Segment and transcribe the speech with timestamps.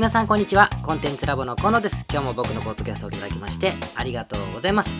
[0.00, 0.70] 皆さんこんにちは。
[0.84, 2.06] コンテンツラボの河野です。
[2.08, 4.90] 今日も僕のポッドキャストをいただきましてありがとうございます。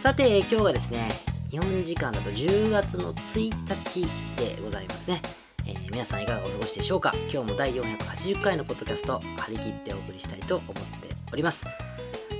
[0.00, 1.08] さて今日はですね
[1.50, 4.02] 日本時間だと10月の1日
[4.36, 5.22] でございますね、
[5.68, 7.12] えー、皆さんいかがお過ごしでしょうか。
[7.32, 11.64] 今日も第480回のポッドキャスト張り切ってお送りしたいと思っております。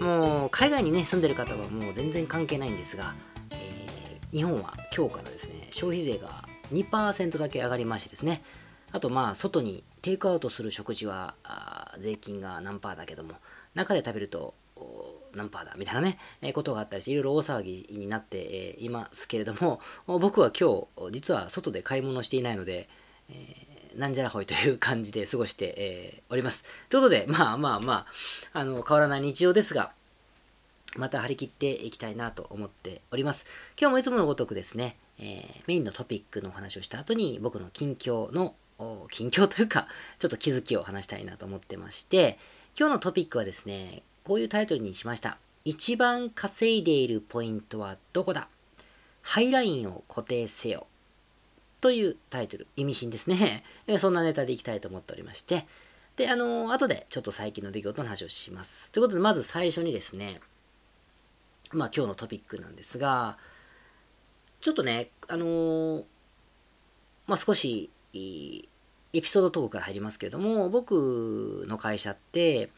[0.00, 3.14] もう海外にね住んでる方はもう全然関係ないんですが、
[3.52, 8.42] えー、日本は今日からですね消費税が2%だけ上がりましてですね。
[8.90, 11.34] あとまあ外にテイクアウトする食事は
[11.98, 13.34] 税金が何パーだけども
[13.74, 14.54] 中で食べると
[15.34, 22.88] 何パーだみたいなね、え、ことがあったりしていろいろ大騒ぎになって、え、いますけれども僕は今日実は外で買い物していないので、
[23.30, 26.64] えー、なんじゃらほいという感じで過ごして、えおります。
[26.88, 28.06] ということでまあまあま
[28.52, 29.92] ああの変わらない日常ですが
[30.96, 33.46] また張り切っていきたいなと思っております。
[33.80, 38.54] 今日もいつものごとくですね、えメインのトピックのお話をした後に僕の近況の
[39.10, 39.86] 近況というか、
[40.18, 42.38] ちょっと気づきを話したいなと思ってまして、
[42.78, 45.38] 今日のトピックはですね、こういうタイトルにしました。
[45.64, 48.48] 一番稼いでいるポイントはどこだ？
[49.22, 50.86] ハイラインを固定せよ。
[51.80, 53.64] というタイトル、意味深ですね。
[53.98, 55.66] そんなネタでいきたいと思っておりまして、
[56.16, 58.92] で、あの、後でちょっと最近の出来事の話をします。
[58.92, 60.40] ということで、まず最初にですね、
[61.72, 63.38] まあ今日のトピックなんですが、
[64.60, 66.04] ちょっとね、あの
[67.26, 72.70] まあ少しエピソードトークから入りますけれども、僕の会社って、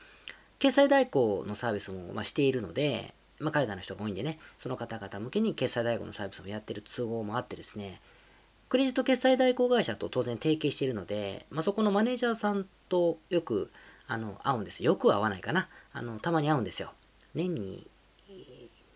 [0.58, 8.00] 決済代行のサービスも、ましているので、まあ、海外の人が多いんでね、その方々向けに決済代行のサービスもやってる都合もあってですね、
[8.68, 13.70] クレジット決済代行会社と当然提携しているので、まあ、そこのマネージャーさんとよく
[14.06, 14.82] あの会うんです。
[14.82, 15.68] よく会わないかな。
[15.92, 16.92] あのたまに会うんですよ。
[17.34, 17.86] 年に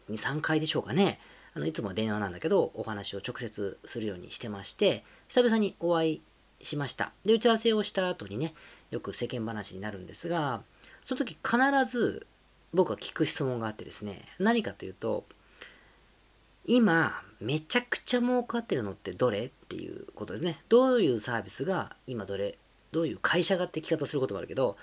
[0.09, 1.20] 2、3回でしょうかね。
[1.57, 6.23] あのいつも電話なんだけど、お話を直接するようにしてまして、久々にお会い
[6.61, 7.13] しました。
[7.25, 8.53] で、打ち合わせをした後にね、
[8.91, 10.61] よく世間話になるんですが、
[11.03, 11.57] その時必
[11.91, 12.27] ず
[12.75, 15.25] 僕は聞く質問があってですね、何かというと、
[16.67, 20.63] 今、めちゃくちゃ儲かってるのってどれっていうことですね。
[20.69, 22.59] どういうサービスが今どれ、
[22.92, 24.77] どういう会社がって聞き方することもあるけど、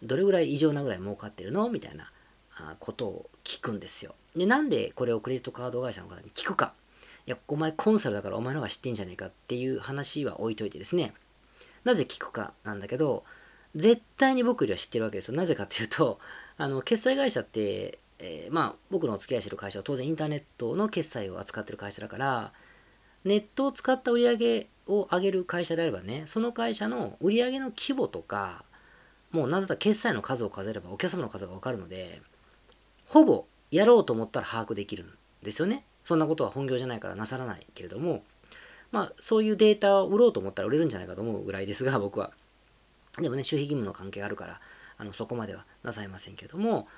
[0.00, 2.12] どれぐらい異常なぐらい儲かってるのみたいな
[2.78, 4.14] ことを聞くんですよ。
[4.36, 6.74] で、なんでこれをクレジットカード会社の方に聞くか。
[7.26, 11.12] いや、お前コンサルだからお前の方が知ってんじゃねえかっていう話は置いといてですね、
[11.84, 13.24] なぜ聞くかなんだけど、
[13.74, 15.36] 絶対に僕よりは知ってるわけですよ。
[15.36, 16.18] なぜかっていうと、
[16.56, 22.52] あの、決済会社って、えー、まあ、僕のお付き合いしてる会社は当然インターネットの決済を扱ってる会社だから、
[23.24, 28.64] ネットを使った売り上げを上げる会社であればね、その会社の売り上げの規模とか、
[29.30, 32.20] もう何だったら決済の数を数えればお客様の数がわかるので、
[33.06, 35.84] ほぼやろうと思ったら把握できるんですよね。
[36.04, 38.22] そんなことは本業じゃないからなさらないけれども、
[38.90, 42.32] まあ、そういうデータを売ろうと思ったら売れるんじゃないかと思うぐらいですが、 僕は。
[43.18, 44.60] でもね、守秘義務の関係があるから、
[44.98, 46.88] あのそこまではなさいませんけれども、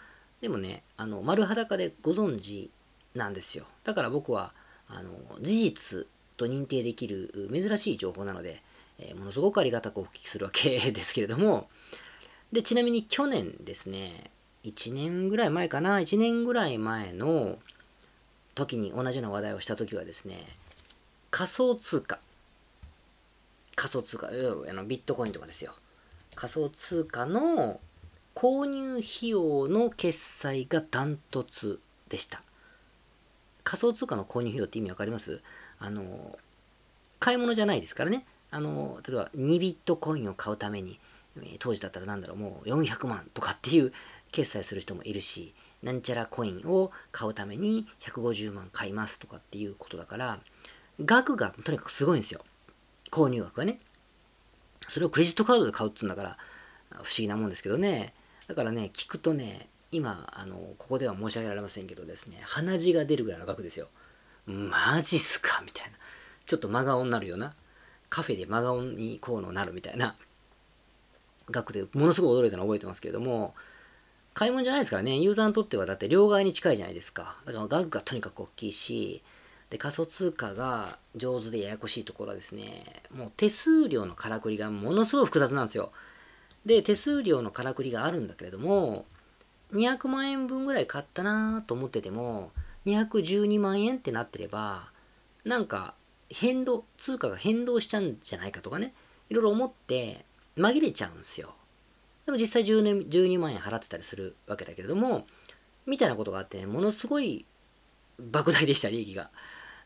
[0.40, 2.70] でもね、あの丸裸でご存知
[3.14, 3.66] なんですよ。
[3.84, 4.54] だから僕は、
[4.88, 6.06] あの事実
[6.36, 8.62] と認定できる珍しい情報なので、
[8.98, 11.70] えー、ものすごくありがたくお聞きするわけですけれども、
[12.50, 14.30] で、ちなみに去年ですね、
[14.64, 17.58] 1年ぐらい前かな、1年ぐらい前の
[18.54, 20.46] 時に同じような話題をした時はですね、
[21.30, 22.18] 仮想通貨。
[23.74, 24.28] 仮想通貨。
[24.28, 25.72] あのビットコインとかですよ。
[26.34, 27.80] 仮想通貨の
[28.34, 32.42] 購入費用の決済がダントツでした。
[33.64, 35.40] 仮想通貨の購入費用って意味わかります？
[35.78, 36.38] あの
[37.18, 38.24] 買い物じゃないですからね。
[38.50, 40.98] あの例えば2ビットコインを買うために
[41.58, 43.92] 当時だったらなんだろうもう400万とかっていう
[44.32, 50.40] 決済する人もいるしなんちゃらコインを買うために150万買いますとかっていうことだから
[51.04, 52.40] 額がとにかくすごいんですよ。
[53.10, 53.78] 購入額がね。
[54.88, 56.38] それをクレジットカードで買うっつうんだから、
[56.90, 58.14] 不思議なもんですけどね。
[58.48, 63.88] だからね、聞くとね、今、あの、ここでは申し上げられませんけどですね、鼻血が出るぐらいの額ですよ。
[64.46, 65.92] マジっすかみたいな。
[66.46, 67.54] ちょっと真顔になるような。
[68.08, 70.16] カフェで真顔にこうのなるみたいな
[71.50, 73.54] 額でものすごい驚いたのを覚えてますけれども、
[74.34, 77.36] 買い物じゃないですからね、ユーザーにとってはだって両側に近いじゃないですか。
[77.44, 79.22] だから額がとにかく大きいし、
[79.70, 85.92] で仮想通貨が上手でややこしいところはですね、もう手数料のからくりがものすごい複雑なんですよ。
[86.64, 89.04] で、手数料のからくりがあるんだけれども、
[89.72, 92.52] 200万円分ぐらい買ったなと思ってても、
[92.86, 94.90] 212万円ってなってれば、
[95.44, 95.94] なんか
[96.30, 98.94] 変動、通貨が変動しちゃうんじゃないかとかね、
[99.30, 100.24] いろいろ思って
[100.56, 101.54] 紛れちゃうんですよ。
[102.26, 105.26] でも実際12 12万円払ってたりするわけだけれども、
[105.86, 107.44] みたいなことがあってね、ものすごい
[108.20, 109.30] 莫大でした、利益が。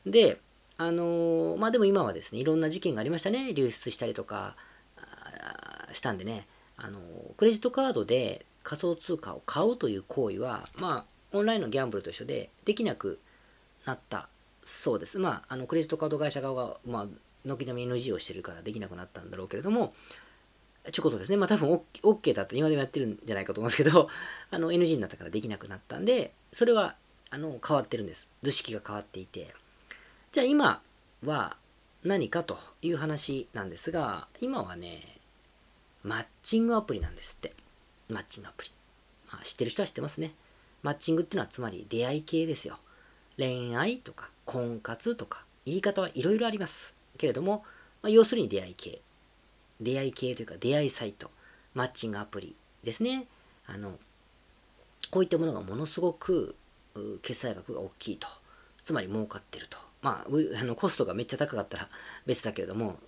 [0.05, 0.41] で、
[0.77, 3.55] あのー、まあでも今はですね、いろんな事件がありましたね。
[3.55, 4.57] 流出したりとか
[5.93, 6.47] したんでね、
[6.77, 7.01] あの
[7.37, 13.19] クレジットカードで仮想通貨を買うという行為は、まあ、オンラインのギャンブルと一緒でできなく
[13.85, 14.29] なった
[14.65, 15.19] そうです。
[15.19, 17.07] まあ、あのクレジットカード会社側が、まあ、
[17.45, 19.95] 軒並み NG をしてるからできなくなったんだろうけれども、
[20.93, 24.09] ちょこっとですね、まあ多分 OK だって今でもやってるんじゃないかと思うんですけど、
[24.51, 26.97] あの NG になったからできなくなったんで、それは
[27.31, 28.31] あの変わってるんです。
[28.43, 29.55] 図式が変わっていて。
[30.33, 30.83] じゃあ今
[31.25, 31.57] は
[32.05, 35.19] 何かという話なんですが、今はね、
[36.03, 37.55] マッチングアプリなんですって。
[38.09, 38.71] マッチングアプリ。
[39.33, 40.35] まあ知ってる人は知ってますね。
[40.83, 42.79] マッチングっていうのはつまり出会い系ですよ。
[43.39, 47.65] 恋愛とか婚活とか言い方はいろいろありますけれども、
[48.03, 49.01] まあ、要するに出会い系
[49.81, 51.31] 出会い系というか出会いサイト
[51.75, 53.27] マッチングアプリですね。
[53.67, 53.99] あの
[55.11, 56.55] こういったものがものすごく
[57.23, 58.29] 決済額が大きいと。
[58.83, 59.79] つまり儲かってると。
[60.03, 61.89] まああのコストがめっちゃ高かったら
[62.27, 62.99] 別だけれども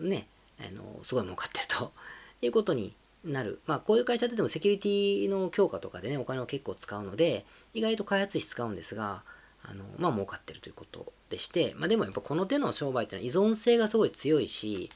[0.00, 0.26] ね
[0.58, 1.92] あのすごい儲かってると。
[2.42, 2.94] いうことに
[3.24, 3.60] なる。
[3.66, 7.44] まあ、こういう会社ででもセキュリティの強化とかでね、お金を結構使うので、
[7.74, 9.22] 意外と開発費使うんですが、
[9.62, 14.90] あの、まあ、儲かってるということでして、まあ、でもやっぱこの手の商売っていうのは依存性がすごい強いし、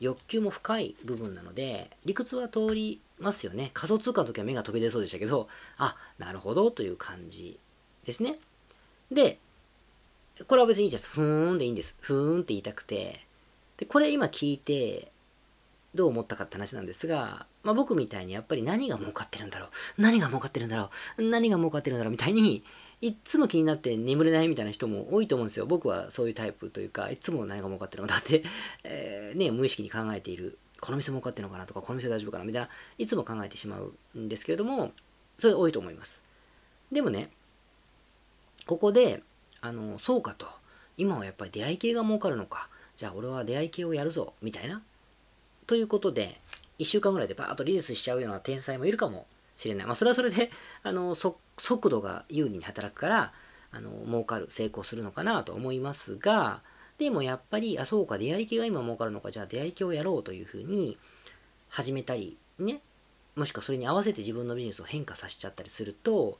[0.00, 3.70] 欲求も深い部分なので、理屈は通りますよね。
[3.74, 7.58] 仮想通貨の時は目が飛び出そうでしたけど、あ、なるほどという感じ
[8.06, 8.38] ですね。
[9.12, 9.38] で、
[10.48, 11.10] これは別にいいです。
[11.10, 11.96] ふーんでいいんです。
[12.00, 13.20] ふーんって言いたくて、
[13.76, 15.12] で、これ今聞いて、
[15.94, 19.68] どう思ったかって話なんですが、まあ、僕みたいにやっぱり何が儲かってるんだろう
[19.98, 22.62] 何が儲かってるんだろう何が儲かってるんだろうみたいに
[23.02, 25.66] いっつも気になって眠れないみたいな人も多いと思うんですよ。
[25.66, 28.42] 僕はそういうタイプというか、いつも何が儲かってるのだって、
[28.84, 30.58] えー、ね、無意識に考えている。
[30.80, 32.68] この店儲かってるのかなとか、この店大丈夫かなみたいな、
[32.98, 34.92] いつも考えてしまうんですけれども、
[35.38, 36.22] それ多いと思います。
[36.92, 37.30] でもね、
[38.66, 39.22] ここで、
[39.60, 40.46] あの、そうかと。
[40.96, 42.68] 今はやっぱり出会い系が儲かるのか。
[42.96, 44.34] じゃあ俺は出会い系をやるぞ。
[44.42, 44.82] みたいな。
[45.66, 46.40] ということで、
[46.78, 49.26] 1週間ぐらいでバーッとリリースしちゃうような天才もいるかも
[49.56, 49.86] しれない。
[49.86, 50.50] まあ、それはそれで、
[50.82, 53.32] あの、速速度が有利に働くから、
[53.70, 56.62] あの、儲かる、成功するのかなと思いますが、
[56.98, 60.98] でもやっぱり、あ、そうか、出会い系が今儲かるのか、じゃあ出会い系をやろうというふうに
[61.68, 62.80] 始めたり、ね、
[63.36, 66.38] もしくはそれに合わせて自分のビジネスを変化させちゃったりすると、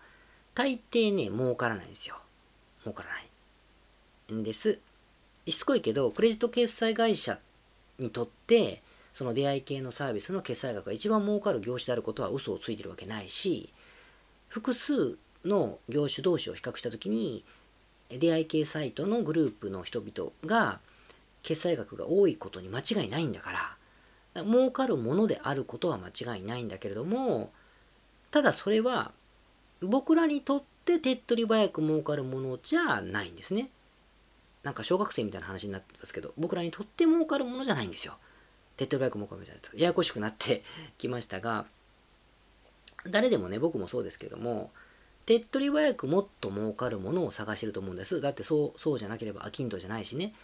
[0.55, 2.17] 大抵ね、儲からないんですよ。
[2.83, 4.35] 儲からない。
[4.35, 4.79] んです。
[5.47, 7.39] しつこいけど、クレジット決済会社
[7.99, 8.83] にとって、
[9.13, 13.73] その出会い系のサービスの決済額が一番儲かる業種であることは嘘をついてるわけないし、
[14.51, 17.45] 複数の業種同士を比較したときに、
[18.11, 20.81] 出会い系サイトのグループの人々が
[21.43, 23.77] 決済額が多いことに間違いないんだか
[24.35, 27.51] ら、儲かるものであることは間違いないんだけれども、
[28.31, 29.13] ただそれは
[29.81, 33.71] 僕らにとって手っ取り早く儲かるものじゃないんですね。
[34.63, 38.15] なんか小学生みたいな話になってますけど、僕らにとって儲かるものじゃないんですよ。
[38.77, 40.65] 手っ取り早く儲かるみたいなややこしくなって
[40.99, 41.67] きましたが、
[43.07, 44.71] 誰でもね、僕もそうですけれども、
[45.27, 48.21] 手っ取り早くもっと儲かるものを探してると思うんです。
[48.21, 50.35] だってそう、そうじゃなければ飽きんどじゃないしね。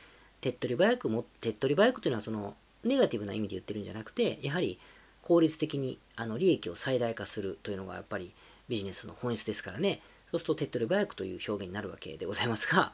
[0.40, 4.78] 手っ取り早くも、手っ取り早くというのはその、ネガティブな意味で言ってるんじゃなくて、やはり
[5.22, 8.32] 効率的にあの利益を最大化するというのがやっぱり
[8.68, 10.00] ビジネスの本質ですからね。
[10.30, 12.92] そうすると手っ取り早くという表現になるわけでございますが、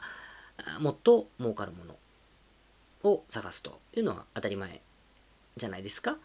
[0.79, 4.81] もっと儲かるものを探すというのは当たり前
[5.57, 6.17] じゃないですか。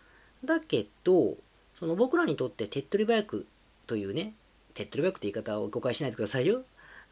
[0.45, 1.37] だけど、
[1.79, 3.47] その僕らにとって手っ取り早く
[3.87, 4.33] というね、
[4.75, 6.63] 手っ取り早くって言い方を誤解しないでくださいよ。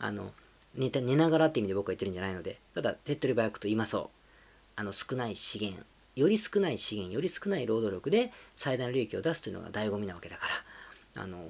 [0.01, 0.33] あの、
[0.75, 4.17] 寝た寝ながらって意味で僕は言ってるんじゃないので、ただ手っ取り早くと言いましょう。
[4.75, 10.47] あの少ない資源、より少ない資源、より少ない労働力で最大の利益を出すというのが醍醐味なわけだか
[11.15, 11.47] ら、あの、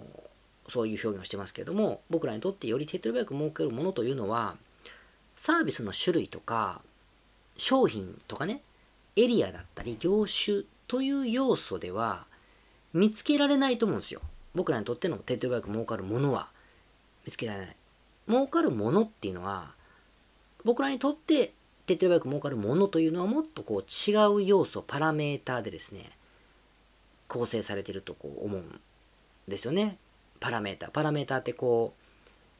[0.68, 4.56] そういう表現をしてますけれども、僕らにとってより手っ取り早く儲けるものというのは、
[5.36, 6.82] サービスの種類とか、
[7.56, 8.60] 商品とかね、
[9.16, 12.25] エリアだったり業種という要素では
[12.96, 14.22] 見つけられないと思うんですよ。
[14.54, 16.48] 僕らにとっての手っ取り早く儲かるものは
[17.26, 17.76] 見つけられない。
[18.26, 19.72] 儲かるものっていうのは
[20.64, 21.52] 僕らにとって
[21.86, 26.10] 手っ取り早く儲かるものというのはもっとこう違う要素、パラメーターでですね、
[27.28, 28.80] 構成されてるとこう思うん
[29.46, 29.98] ですよね。
[30.40, 30.90] パラメーター。
[30.90, 32.02] パラメーターってこう、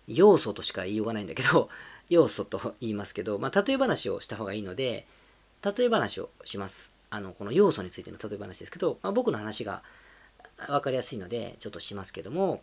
[0.07, 1.71] 要素としか言いようがないんだけど、
[2.11, 5.07] 要素と言いますけど、まあ、例え話をした方がいいので、
[5.65, 6.93] 例え話をします。
[7.09, 9.83] あの、この要素についての例え話ですけど、まあ、僕の話が
[10.59, 12.63] 分かりやすいので、ちょっとしますけども、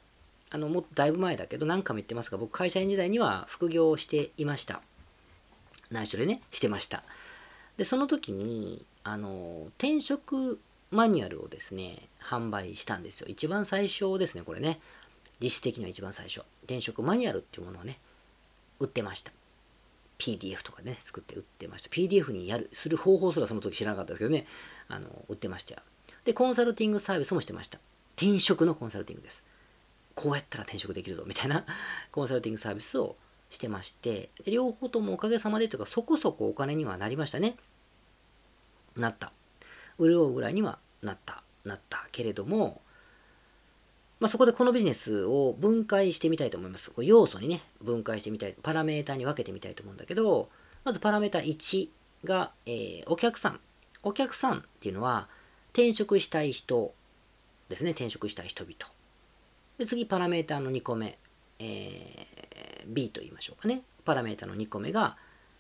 [0.50, 4.82] あの、もっとだいぶ前だけど、何回も言ってますが、僕、会社員時代には副業をしていました。
[5.92, 7.04] 内緒でね、してました。
[7.78, 10.60] で、その時に、あの、転職
[10.92, 13.28] マニュアルをですね、販売したんですよ。
[13.30, 14.80] 一番最初ですね、これね。
[15.42, 16.42] 実質的には一番最初。
[16.66, 17.98] 転職マニュアルっていうものをね、
[18.80, 19.32] 売ってました。
[20.20, 21.90] PDF とかね、作って売ってました。
[21.90, 24.46] PDF にやる、する方法すらその時知らなかったですけどね、
[24.88, 25.82] あの、売ってましたよ。
[26.26, 27.80] で、コンサルティングサービスもしてました。
[28.16, 29.44] 転職のコンサルティングです。
[30.16, 31.66] こうやったら転職できるぞ、みたいな
[32.12, 33.16] コンサルティングサービスを
[33.50, 37.58] してまして、両方ともおかげさまでというか、そこそこお金にはなりましたね。
[38.96, 39.32] なった。
[40.00, 41.44] 潤うぐらいにはなった。
[41.66, 42.82] なったけれども、
[44.20, 46.94] まあ、そこでこのビジネスを分解してみたいと思います。
[46.98, 48.56] 要素にね、分解してみたい。
[48.62, 50.50] パラメータに分けてみたいと思うんだけど、
[50.84, 51.90] まずパラメータ1
[52.24, 53.60] が、えー、お客さん。
[54.02, 55.28] お客さんっていうのは、
[55.74, 56.94] 転職したい人
[57.70, 57.92] ですね。
[57.92, 58.76] 転職したい人々。
[59.78, 61.18] で次、パラメーターの2個目。
[61.60, 63.82] えー、B と言いましょうかね。
[64.06, 65.18] パラメータの2個目が、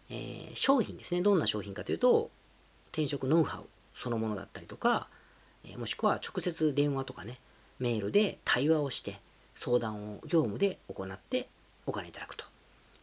[0.09, 1.21] えー、商品ですね。
[1.21, 2.29] どんな商品かというと、
[2.91, 5.07] 転職ノウハウそのものだったりとか、
[5.63, 7.39] えもしくは直接電話とかね、
[7.79, 9.19] メールで対話をして
[9.55, 11.47] 相談を業務で行って
[11.85, 12.45] お金いただくと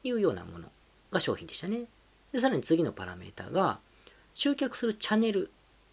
[0.05, 0.69] いうようなもの
[1.11, 1.85] が商品でしたね。
[2.33, 3.81] で、さらに次のパラメータが
[4.35, 5.51] 集客するチャンネル、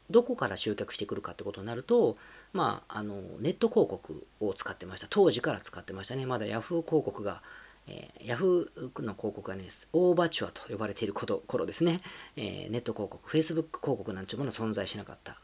[0.09, 2.17] どこから集客してくるかってことになると、
[2.53, 5.07] まあ、あの、ネット広告を使ってました。
[5.09, 6.25] 当時から使ってましたね。
[6.25, 7.41] まだ Yahoo 広告が、
[7.87, 8.69] えー、Yahoo
[9.01, 12.01] の広告がね、オーバチュアと呼ばれていること頃ですね。
[12.35, 15.37] えー、ネット広告、Facebook 広告なんていうものは存在しなかった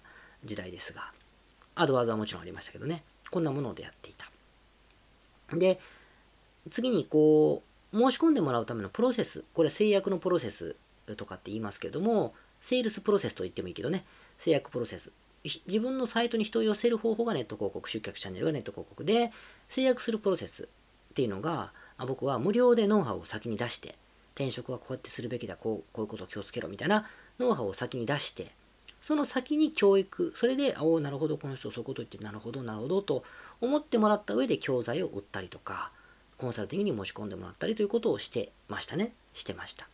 [0.46, 1.12] 時代ですが、
[1.76, 3.04] アドワーズはもちろんありましたけどね。
[3.32, 4.30] こんなものでやっていた。
[5.58, 5.80] で、
[6.70, 10.76] 次にこう、申し込んでもらうためのプロセス、これ制約のプロセス
[11.18, 14.06] とかって言いますけども、セールスプロセスと言ってもいいけどね、
[14.40, 15.12] 制約プロセス。
[15.44, 19.32] 自分のサイトに人を寄せる方法がネット広告、集客チャンネルがネット広告で、
[19.68, 20.68] 制約するプロセスっ
[21.14, 21.74] ていうのが、
[22.08, 23.96] 僕は無料でノウハウを先に出して、
[24.36, 27.08] 転職はこうやってするべきだ、こうこういうことを気をつけろみたいな
[27.40, 28.52] ノウハウを先に出して、
[29.02, 33.26] その先に教育、それで、おお、なるほど、この人そういうこと言ってなるほど、なるほど、と
[33.60, 35.92] 思ってもらった上で教材を売ったりとか、
[36.38, 39.14] コンサルティングに申し込んでもらったりということをしてましたね。
[39.34, 39.90] してました。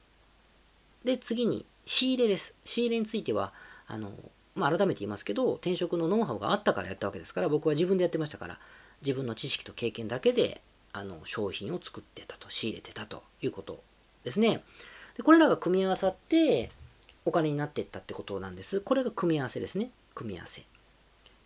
[1.04, 2.54] で、次に、仕入れです。
[2.66, 3.52] 仕入れについては、
[3.90, 4.12] あの、
[4.56, 8.60] まあ、改めて言いますけど、転職のノウハウがあったからやったわけですから、僕は自分でやってましたから、
[9.02, 10.62] 自分の知識と経験だけで、
[10.94, 13.84] あの、商品を作ってたと、仕入れてたということ
[14.24, 14.64] ですね。
[15.18, 16.70] で、これらが組み合わさって、
[17.26, 18.80] お金になっていったってことなんです。
[18.80, 19.92] これが組み合わせですね。
[20.16, 20.64] 組み合わせ。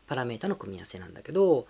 [0.07, 1.65] パラメータの組み合わせなんだけど、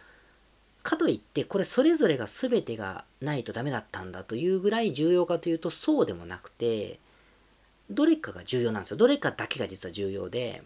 [0.82, 7.00] かといって、これそれぞれが全てがないとダメだったんだというぐらい重要かというと、そうでもなくて、
[7.94, 8.98] どれかが重要なんですよ。
[8.98, 10.64] どれかだけが実は重要で、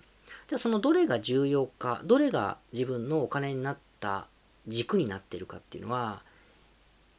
[0.48, 4.28] じゃあそのどれが重要か、どれが自分のお金になった
[4.68, 6.24] 軸になってるかっていうのは、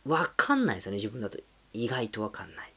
[0.06, 1.38] わかんないですよね、自分だと。
[1.72, 2.72] 意外とわかんない。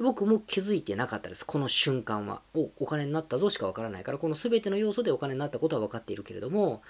[0.00, 1.44] 僕も気づいてなかったです。
[1.44, 2.40] この瞬間は。
[2.54, 6.82] お、お金になったぞしかわからないから、この全ての要素でお金になったことは分かっているけれども、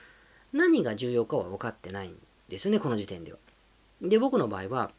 [0.53, 2.17] 何が重要かは分かってないん
[2.49, 3.39] ですよね、この時点では。
[4.03, 4.91] で、僕の場合は、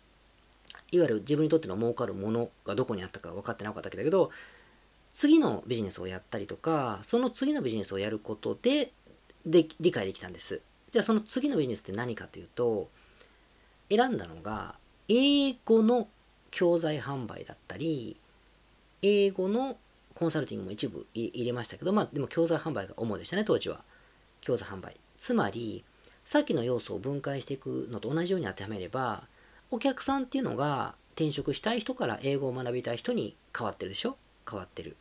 [0.91, 4.31] いわゆる自分にとっての儲かるものがどこにあったか分かってなかったけど、
[5.19, 8.93] 次のビジネスをやったりとか、その次のビジネスをやることで、
[9.45, 10.61] で、理解できたんです。
[10.91, 12.87] じゃあその次のビジネスって何かというと、
[13.89, 14.75] 選んだのが、
[15.09, 16.07] 英語の
[16.51, 18.15] 教材販売だったり、
[19.01, 19.75] 英語の
[20.15, 23.83] コンサルティングも一部入れましたけど、まあでも教材販売が主でしたね、当時は。
[24.39, 24.95] 教材販売。
[25.17, 25.83] つまり、
[26.23, 29.23] さっきの要素を分解していくのと同じように当てはめれば、
[29.69, 34.15] お客さんっていうのが転職したい人から英語を学びたい人に変わってるでしょ？
[34.49, 34.95] 変わってる。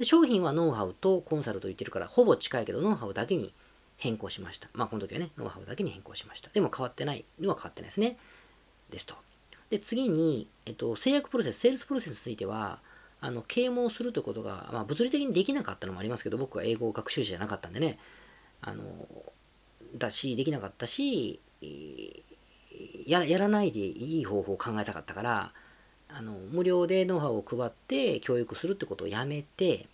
[0.00, 3.52] で、商品はノウハウとコンサルと言ってるから、ほぼ近いけど、ノウハウだけに
[3.98, 4.66] 変更しました。
[4.72, 6.48] まあ、この時はね、ノウハウだけに変更しました。
[6.48, 8.16] でも変わってないのは変わってないですね。
[8.88, 9.14] ですと。
[9.68, 12.80] で、次に、えっと、制約プロセス、セールスプロセスについては、
[13.20, 17.98] あの、啓蒙するということが、まあ、物理的にできなかったのもありますけど、僕は英語学習者じゃなかったんでね、
[18.62, 18.84] あの、
[19.96, 21.40] だし、できなかったし、
[23.06, 25.52] ややらないでいい方法を考えたかったから、
[26.14, 29.86] あの、無料でノウハウを配って教育するってことをやめて、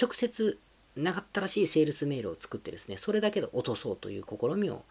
[0.00, 0.58] 直接、
[0.96, 4.82] なかったらしいセールスメールを作ってですね、それだけで落とそうという試みを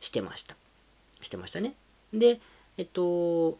[0.00, 0.56] してました。
[1.20, 1.74] してましたね。
[2.12, 2.40] で、
[2.76, 3.58] えっと、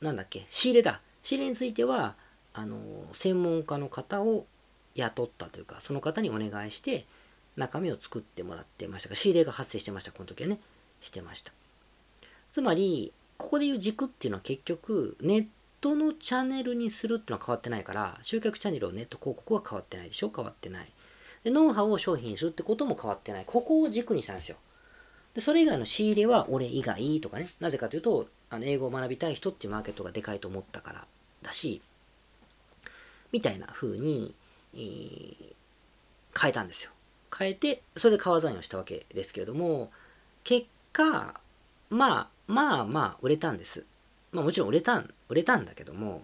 [0.00, 1.00] なんだっけ、仕入れだ。
[1.22, 2.16] 仕入れについては、
[2.52, 2.78] あの、
[3.12, 4.46] 専門家の方を
[4.94, 7.06] 雇ったというか、その方にお願いして、
[7.56, 10.58] 中身を作ってもらってましたが、仕入れが発生してました、この時はね。
[11.00, 11.52] してました。
[12.50, 15.46] つまり、ここでいう軸っていうのは結局、ネッ
[15.82, 20.32] トのチャンネルにするっていうのは変わってないから、集客チャンネルをネット広告は変わってないでしょ？
[20.34, 20.90] 変わってない。
[21.44, 23.44] で、ノウハウを商品にするってことも変わってない。
[23.46, 24.56] ここを軸にしたんですよ。
[25.34, 27.48] で、それ以外の仕入れは俺以外とかね。
[27.58, 31.06] なぜかというと、あの英語を学びたい人っていうマーケットがでかいと思ったから
[31.42, 31.82] だし、
[33.32, 34.34] みたいな風に、
[34.74, 35.54] えー、
[36.40, 36.92] 変えたんですよ。
[37.36, 39.90] 変えて、それで川残をしたわけですけれども、
[40.44, 41.40] 結果、
[41.88, 43.86] まあ、まあまあ、売れたんです。
[44.32, 46.22] まあもちろん売れたん、売れたんだけども、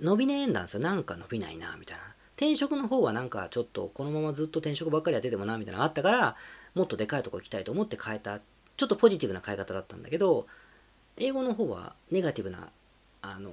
[0.00, 0.80] 伸び悩んだんですよ。
[0.80, 2.04] なんか伸びないな、みたいな。
[2.36, 6.36] 転職の方はなんかちょっとこのままずっと転職ばっかりやっててもな、みたいなのがあったから、
[6.74, 8.40] もっとでかいとこ行きたいと思って変えた
[8.76, 10.46] ちょっとポジティブな変え方だったんだけど
[11.16, 12.68] 英語の方はネガティブな
[13.22, 13.50] あの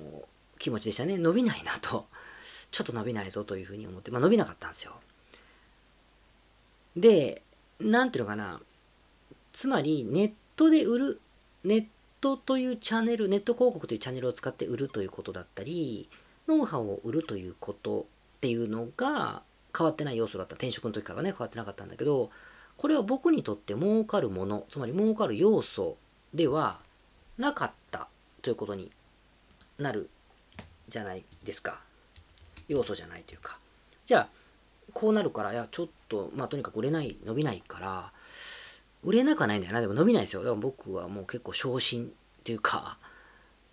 [0.57, 2.05] 気持ちでしたね伸びないなと
[2.71, 4.93] ちょっと伸びないぞというふうに思って、まあ、伸びなかったんですよ
[6.95, 7.41] で
[7.79, 8.61] 何ていうのかな
[9.51, 11.21] つまりネットで売る
[11.63, 11.85] ネッ
[12.21, 16.09] トというチャンネルネット広告というチャンネルを使って売るということだったり
[16.47, 19.41] ノウハウを売るということっていうのが
[19.77, 20.55] 変わってない要素だった。
[20.55, 22.29] 転職の時からね変わってなかったんだけど
[22.77, 25.97] これは僕にとって儲かるものつまり儲かる要素
[26.33, 26.79] では
[27.37, 28.07] なかった
[28.41, 28.91] ということに
[29.77, 30.09] なる
[30.87, 31.79] じゃないですか。
[32.67, 33.59] 要素じゃないというか。
[34.05, 34.29] じゃあ
[34.93, 38.11] こうなるからいやちょっとまあとにかく売れない伸びないから
[39.07, 39.79] 売れなくはないんだよな。
[39.79, 40.41] でも伸びないですよ。
[40.41, 42.09] だから僕はもう結構昇進っ
[42.43, 42.97] ていうか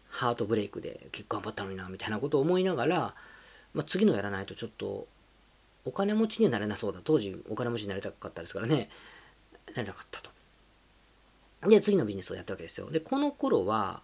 [0.08, 3.14] ハートブレイクで結構頑張ったのになみたいなことを思いながら、
[3.72, 5.08] まあ、次のやらないとちょっと
[5.84, 7.00] お金持ちにはなれなそうだ。
[7.02, 8.90] 当時お金持ちになりたかったですからね。
[9.74, 10.30] なれなかったと。
[11.68, 12.88] で次のビジネスをやったわけですよ。
[12.92, 14.02] でこの頃は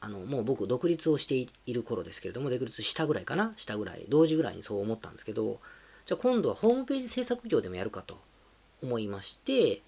[0.00, 1.34] あのもう僕独立をして
[1.66, 3.54] いる頃ですけれども独立したぐらいかな。
[3.56, 5.58] したぐらい同時ぐらいにそう思ったんですけど
[6.06, 8.20] じゃあ今度はホームページ制作業でもやるかと
[8.82, 9.82] 思いまして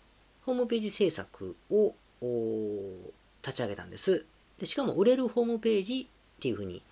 [0.44, 1.94] ホームページ制作を
[3.42, 4.24] 立ち上げたんです
[4.58, 6.82] でしかも売れるホームページっていうふうに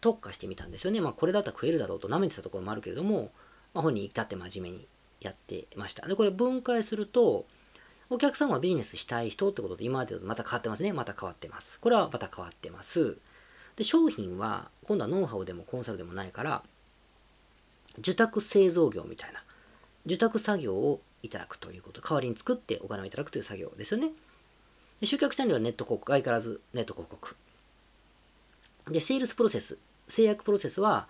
[0.00, 3.30] 特化してみたんですよねまあこれだったら食えるだろうと舐めてたところもあるけれども
[3.74, 4.86] まあ、本人に至って真面目に
[5.20, 6.06] やってました。
[6.06, 7.46] で、これ分解すると、
[8.10, 10.92] お客さんはビジネスしたい人ってことで今までとまた変わってますね。
[10.92, 11.80] また変わってます。
[11.80, 13.16] これはまた変わってます。
[13.76, 16.62] で、商品は今度はノウハウでもコンサルでもないから、
[17.98, 19.42] 受託製造業みたいな、
[20.04, 24.10] 受託作業をいただくということ、代わりに作ってお金をいただくという作業ですよね。
[25.00, 27.36] で集客チャンネルはネット広告、相変わらずネット広告。
[28.88, 31.08] で、セールスプロセス、制約プロセスは、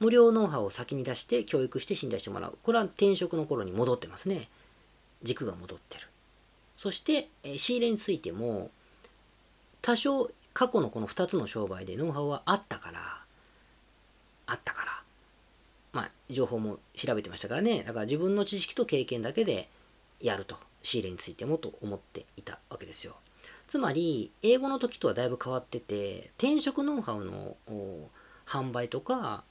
[0.00, 2.58] 無料ノウハウを先に出して教育して信頼してもらう。
[2.62, 4.48] これは転職の頃に戻ってますね。
[5.22, 6.06] 軸が戻ってる。
[6.76, 8.70] そして、え仕入れについても、
[9.80, 13.03] 多少過去のこの2つの商売でノウハウはあったから、あったから、
[15.94, 17.84] まあ、情報も調べてましたからね。
[17.84, 19.70] だから自分の知識と経験だけで
[20.20, 20.56] やると。
[20.84, 23.14] 仕入れについてもと思っていたわけですよ。
[23.66, 27.56] つまり、英語の時とはだいぶ変わってて、転職ノウハウの
[28.46, 29.42] 販売とか、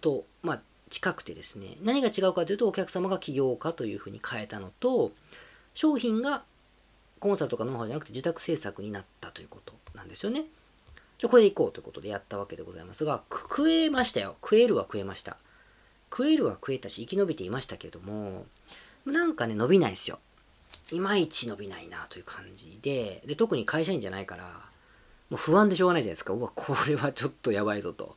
[0.00, 5.12] と、まあ、近くてですね、何が違うかというと、お客様が起業家というふうに変えたのと、
[5.72, 6.44] 商品が
[7.18, 10.44] コンサルとかノウハウじゃなくて受託制作になったということなんですよね。
[11.16, 14.36] じゃこれでいこうということでやったわけでございますが、食えましたよ。
[14.42, 15.38] 食えるは食えました。
[16.12, 18.44] 食えるは食えたし、生き延びていましたけれども、
[19.06, 20.18] なんかね、伸びないですよ。
[20.90, 24.44] いまいち伸びないなという感じで、で、特に会社員じゃないから、
[25.30, 26.34] もう不安でしょうがないじゃないですか。
[26.34, 28.16] うわ、これはちょっとやばいぞと。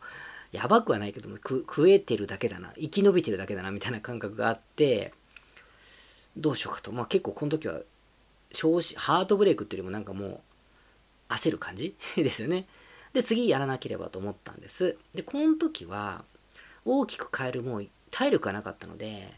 [0.55, 5.13] やばくはないけども食えてるだけだな生き延びてるだけだなみたいな感覚があって
[6.37, 7.81] どうしようかとまあ結構この時は
[8.53, 10.25] 少子ハートブレイクっていうよりもなんかも
[11.29, 12.67] う焦る感じですよね
[13.13, 16.23] で次やらなければと思ったんですでこの時は
[16.85, 19.33] 大きく変えるもう体力がなかったので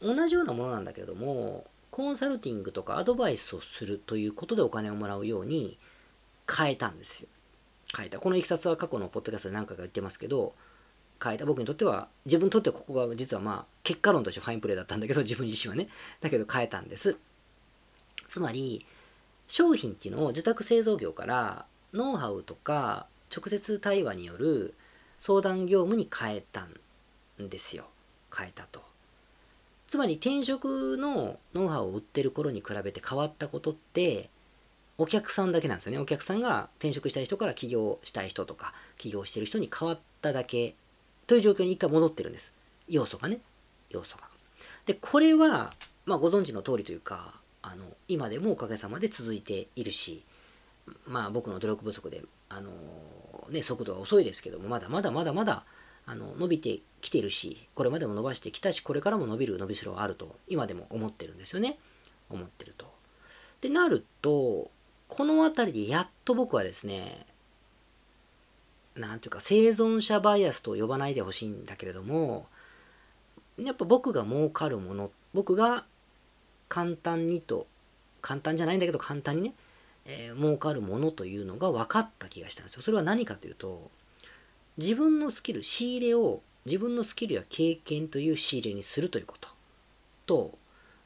[0.00, 5.78] 同じようなものなんだけれどもコンサルティングとかアドバイスをするということでお金をもらうように
[6.48, 7.28] 変えたんですよ
[7.96, 8.18] 変えた。
[8.18, 10.54] このいきさつは過去のポッドキャストで何回か言ってますけど、
[11.22, 11.44] 変えた。
[11.44, 15.88] 僕にとっては、自分にとってはここが実はまあ、結果論としてファインプレーだったんだけど、自分自身はね。
[16.20, 17.16] だけど変えたんです。
[18.28, 18.86] つまり、
[19.48, 24.74] 商品っていうのを受託製造業からノウハウとか直接対話による
[25.18, 26.72] 相談業務に変えたん
[27.40, 27.84] んですよ。
[28.36, 28.82] 変えたと。
[29.88, 34.30] つまり転職のノウハウを売ってる頃に比べて変わったことって
[34.98, 35.98] お客さんだけなんですよね。
[35.98, 40.74] お客さんが転職したい人から起業したい人とか、起業してる人に変わっただけ
[41.26, 42.52] という状況に一回戻ってるんです。
[42.86, 43.40] 要素がね。
[43.88, 44.24] 要素が。
[44.84, 45.72] で、これは、
[46.04, 50.22] まあ、ご存知の通りというか、あの、今でもおかげさまで続いているし、
[51.06, 52.70] まあ、僕の努力不足で、あの
[53.48, 55.64] ね、速度は遅いですけども、まだまだまだまだ、
[56.10, 61.78] あの、伸びてきてるし、これまでも伸ばしてきたし、これからも伸びる伸びしろはあると、今でも思ってるんですよね。
[62.28, 62.92] 思ってると。
[63.60, 64.72] でなると、
[65.06, 67.26] この辺りでやっと僕はですね、
[68.96, 72.48] なんていうか生存者バイアスと呼ばないでほしいんだけれども、
[73.56, 75.84] やっぱ僕が儲かるもの、僕が
[76.68, 77.68] 簡単にと、
[78.20, 79.54] 簡単じゃないんだけど簡単にね、
[80.06, 82.82] えー、儲かるものというのが分かった気がしたんですよ。
[82.82, 83.92] それは何かというと、
[84.76, 89.48] 自分のスキル、仕入れを自分のスキルや経験という仕入れにするということ
[90.26, 90.58] と、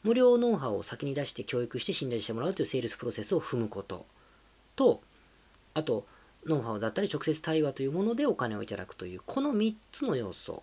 [0.03, 4.07] 無料ノウハウを先に出して教育して信頼してもらうというセールスプロセスを踏むこと
[4.77, 5.01] と、
[5.73, 6.07] あと、
[6.47, 10.63] ノウハウだったり直接対話というものでお金をいただくという、この3つの要素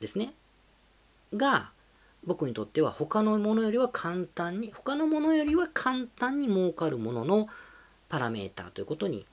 [0.00, 0.32] ですね。
[1.34, 1.72] が、
[2.24, 7.48] 僕にとっては他のものよりは簡単に他のものよりは簡単に儲かるものの
[8.08, 9.26] パラメーターということに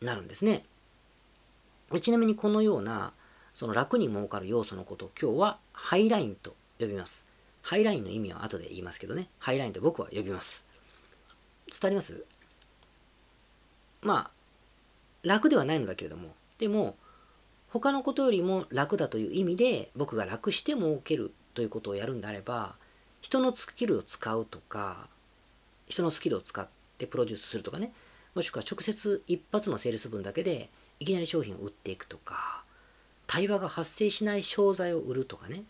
[0.00, 0.64] なるんですね
[2.00, 3.12] ちなみにこのような
[3.54, 7.24] その楽に儲かる要素のことを今日はハイラインと呼びます。
[7.62, 9.28] ハイラインの意味は後で言いますけどね。
[9.38, 10.66] ハイラインと僕は呼びます。
[11.70, 12.24] 伝わります？
[14.02, 14.30] まあ
[15.22, 16.34] 楽ではないのだけれども。
[16.58, 16.96] でも
[17.70, 22.76] 他のことよりも楽だという意味で僕が楽して儲けるということをやるんであれば
[23.20, 25.08] 人のスキルを使うとか
[25.88, 26.66] 人のスキルを使っ
[26.98, 27.92] てプロデュースするとかね。
[28.34, 30.68] もしくは直接一発のセールス分だけで
[31.00, 32.62] いきなり商品を売っていくとか
[33.26, 35.64] 対話が発生しない商材を売るとかね。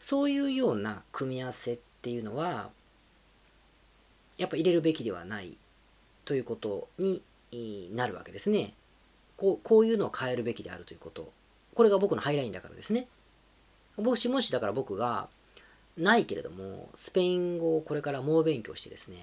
[0.00, 2.70] そういうような組み合わせっていうのは
[4.36, 5.56] やっぱ入れるべきではない
[6.24, 7.22] ということに
[7.94, 8.74] なるわけですね。
[9.36, 11.30] こうこういうのを変えるべきであるということ。
[11.74, 13.06] これが僕のハイラインだからですね。
[13.96, 15.28] もしもしだから僕が
[15.96, 19.18] ないけれどもスペイン語をこれから猛勉強してですね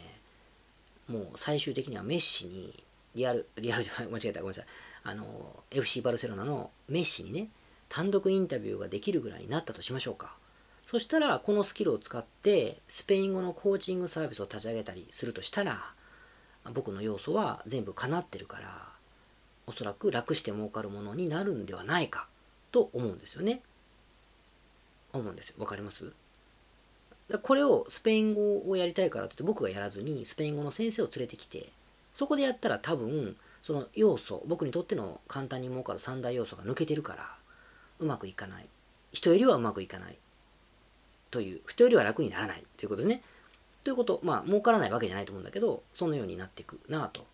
[1.09, 2.73] もう最終的にはメッシに
[3.19, 4.65] リアル リアルじゃ間違えたごめんなさい
[5.03, 7.49] あの FC バルセロナのメッシにね
[7.89, 10.35] 単独インタビューができるぐらいになったとしましょうか
[10.85, 15.93] そしたらこのスキルを使ってスペイン語のコーチングサービスを立ち上げたりするとしたら
[16.73, 18.89] 僕の要素は全部叶ってるから
[19.67, 22.27] おそらく楽して儲かるものになるんではないか
[22.71, 23.61] と思うんですよね。
[25.13, 25.55] 思うんですよ。
[25.59, 26.11] わかります？
[27.43, 31.71] これをスペイン語をやりたいからって僕がやらずにスペイン語の先生を連れてきて
[32.13, 37.35] そこでやったら多分その要素僕にとっての簡単に儲かる三大要素が抜けてるから
[37.99, 38.65] うまくいかない。
[39.11, 40.17] 人よりはうまくいかない。
[41.31, 42.63] という人よりは楽にならない。
[42.77, 43.21] ということですね。
[43.83, 47.25] ということまあ儲からないわけじゃないと思うんだけどそのようになっていくなぁと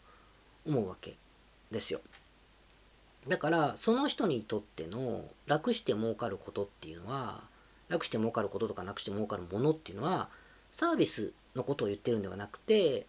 [0.65, 1.15] 思うわけ
[1.71, 2.01] ですよ。
[3.27, 7.41] だからその人にとっての楽して儲かることっていうのは
[7.89, 10.29] 楽して儲かることとか楽して儲かるものっていうのは
[10.73, 13.05] サービスのことを言ってるんではなくて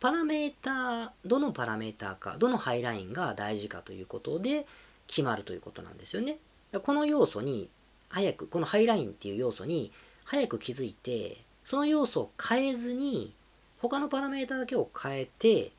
[0.00, 4.66] パラメーターどのパラメーターかどのハイラインが大事かということで
[5.06, 6.36] 決まるということなんですよね
[6.82, 7.68] この要素に
[8.08, 9.90] 早くこのハイラインっていう要素に
[10.24, 13.32] 早く気づいてその要素を変えずに
[13.78, 15.72] 他のパラメータだけを変えて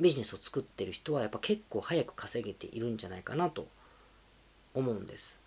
[0.00, 3.66] ビジネスを作ってる人はやっぱ結構早く稼げているんじゃないかなと
[4.74, 5.38] 思うんです。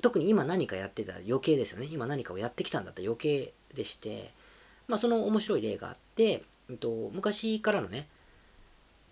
[0.00, 1.88] 特に今何かやってたら余計ですよね。
[1.90, 4.32] 今何かをやってきたんだったら余計でして、
[4.88, 8.06] まあその面白い例があって、えっと、昔からのね、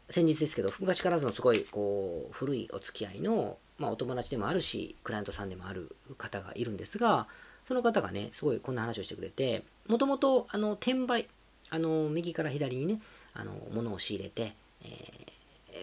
[0.08, 7.26] 先日ですけど、昔からのすごいこう古いお付き合いの、まあ、お友達でもあるし、クライアントさんでもある方がいるんですが、
[7.64, 11.28] その方がね、すごいこんな話をしてくれて、もともとあの転売、
[11.70, 13.00] あの右から左にね、
[13.34, 14.86] あの物を仕入れて、え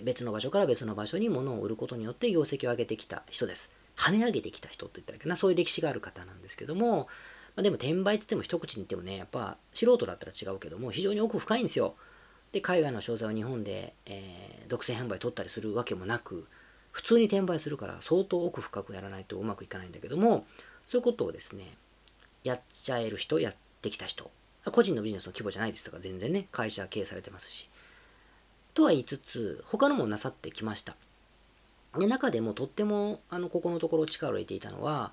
[0.02, 3.72] ー、別の場所から別の場所に物を売ることによって業績を上げてきた人です。
[3.96, 7.08] 跳ね上げてきた人と言ったらいいかな、そういう歴史がある方なんですけども、
[7.58, 11.96] まあ、でも転売っつっても一口に言ってもね、やっぱ素人だったら違うけども、非常に奥深いんですよ。
[12.52, 16.46] で、海外の商材を日本で、えー、独占販売取ったりするわけもなく、
[16.92, 20.46] 普通に転売するから相当奥深くやらないとうまくいかないんだけども、
[20.86, 21.76] そういうことをですね、
[22.44, 24.30] やっちゃえる人、やってきた人、
[24.72, 27.70] 個人のビジネスの規模じゃないですとか、全然ね、会社経営されてますし。
[28.76, 30.96] とは言いつつ、他のもなさってきました。
[31.98, 35.12] で、中でもとっても、あの、ここのところ力を入れていたのは、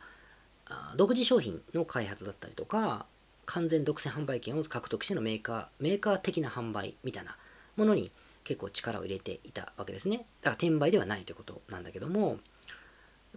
[0.97, 3.07] 独自商品の開発だったりとか、
[3.47, 7.37] 完全独占販売権を獲得してのメーカー、メーカー的な販売みたいな
[7.77, 8.11] ものに
[8.45, 10.19] 結構力を入れていたわけですね。
[10.19, 12.39] だから転売ではないということなんだけども、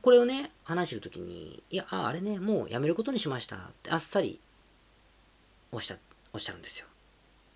[0.02, 4.40] これをね、話してるときに、いや、ああれね、もうやめることにしましたってあっさり
[5.72, 5.98] おっしゃ
[6.34, 6.88] おっしゃるんですよ。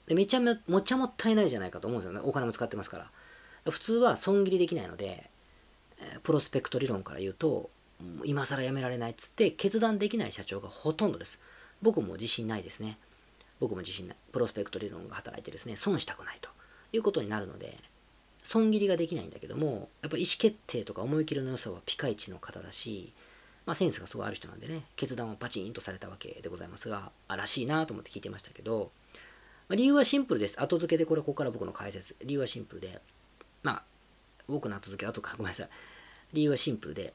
[0.08, 2.28] でめちゃめもちゃもったいないじゃないかと思うんですよね。
[2.28, 3.72] お金も使ってますから。
[3.72, 5.30] 普通は損切りできないので、
[6.24, 7.70] プロスペクト理論から言うと、
[8.26, 11.42] 今更やめられないっつって決断できない社長がほとんどです。
[11.82, 12.98] 僕も自信ないですね。
[13.60, 14.18] 僕も自信ない。
[14.32, 16.50] プロスペクト理論が働いてですね、損したくないと
[16.94, 17.78] いうことになるので、
[18.44, 23.14] 損切りができないんだけども、やっぱ意思決定とか思い切りの良さはピカイチの方だし、
[23.66, 28.92] まあ、センスがすごいある人なんでね、決断をパチンとされたわけでございますが、あらしいなと思って聞いてましたけど、
[29.70, 30.60] まあ、理由はシンプルです。
[30.60, 32.16] 後付けでこれ、ここから僕の解説。
[32.26, 33.00] 理由はシンプルで、
[33.62, 33.84] まあ、
[34.48, 35.70] 僕の後付け、後か、ごめんなさい。
[36.34, 37.14] 理由はシンプルで、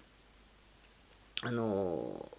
[1.42, 2.30] あの、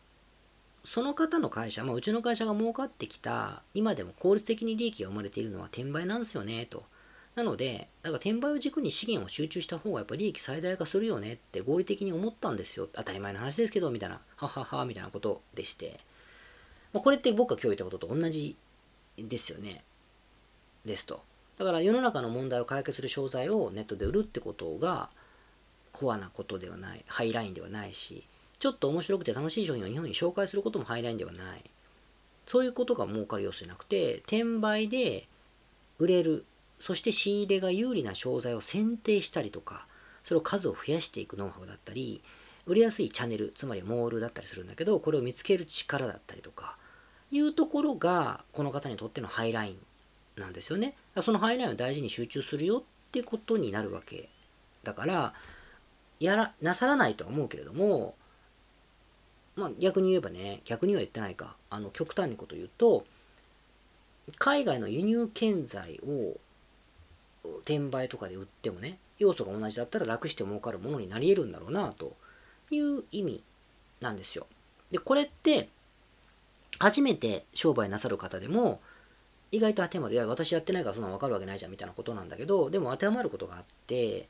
[0.84, 6.84] その方の会社、まあ、うちの会社が儲かってきた、今でも効率的に利益が生まれているのは転売なんですよね、と。
[7.36, 12.88] なので、だから転売を軸に資源を集中した方がやっぱ利益最大化するよねって合理的に思ったんですよ。
[12.92, 16.00] 当たり前の話ですけど、みたいな、ははは、みたいなことでして。
[16.94, 18.56] まあ、これって僕が今日言ったことと同じ
[19.18, 19.84] ですよね。
[20.86, 21.22] ですと。
[21.58, 25.10] だから世の中の問題を解決する商材をネットで売るってことが
[25.92, 28.24] コアなことではない、ハイラインではないし、
[28.60, 31.64] ちょっと面白くて楽しい商品を日本に紹介することもハイラインではない。
[32.46, 35.28] そういうことが儲かる要素じゃなくて、転売で
[36.00, 36.46] 売れる、
[36.80, 39.86] そして仕入れが有利な商材を選定したりとか、
[40.24, 42.22] それを数を増やしていくノウハウだったり、
[42.66, 46.78] 売れやすいチャンネル、つまりモールだったりするんだけど、これを見つける力だったりとか、
[47.32, 50.96] いうところが、この方にとってのハイラインなんですよね。
[51.22, 54.30] そのハイラインを大事に集中するよってことになるわけ
[54.84, 55.34] だから、
[56.20, 58.16] やら、なさらないとは思うけれども、
[59.58, 63.06] まあ逆に言えばね、逆には言ってないか、あの、極端にこと言うと、
[64.38, 66.38] 海外の輸入建材を
[67.62, 72.16] 転売とかで売ってもね、要素が同じだったら楽して儲かるものになり得るんだろうな、と
[72.70, 73.44] いう意味
[74.00, 74.46] なんですよ。
[74.92, 75.70] で、これって、
[76.80, 78.80] 初めて商売なさる方でも、
[79.52, 80.16] 意外と当てはまる。
[80.16, 84.28] いや、私やってないからそんなの分かるわけないじゃんみたいなことなんだけど、でも当てはまることがあって、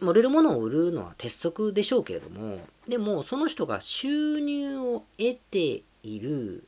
[0.00, 6.64] 売れるものを売るのは鉄則でしょうけれども、でもその人が収入を得ている、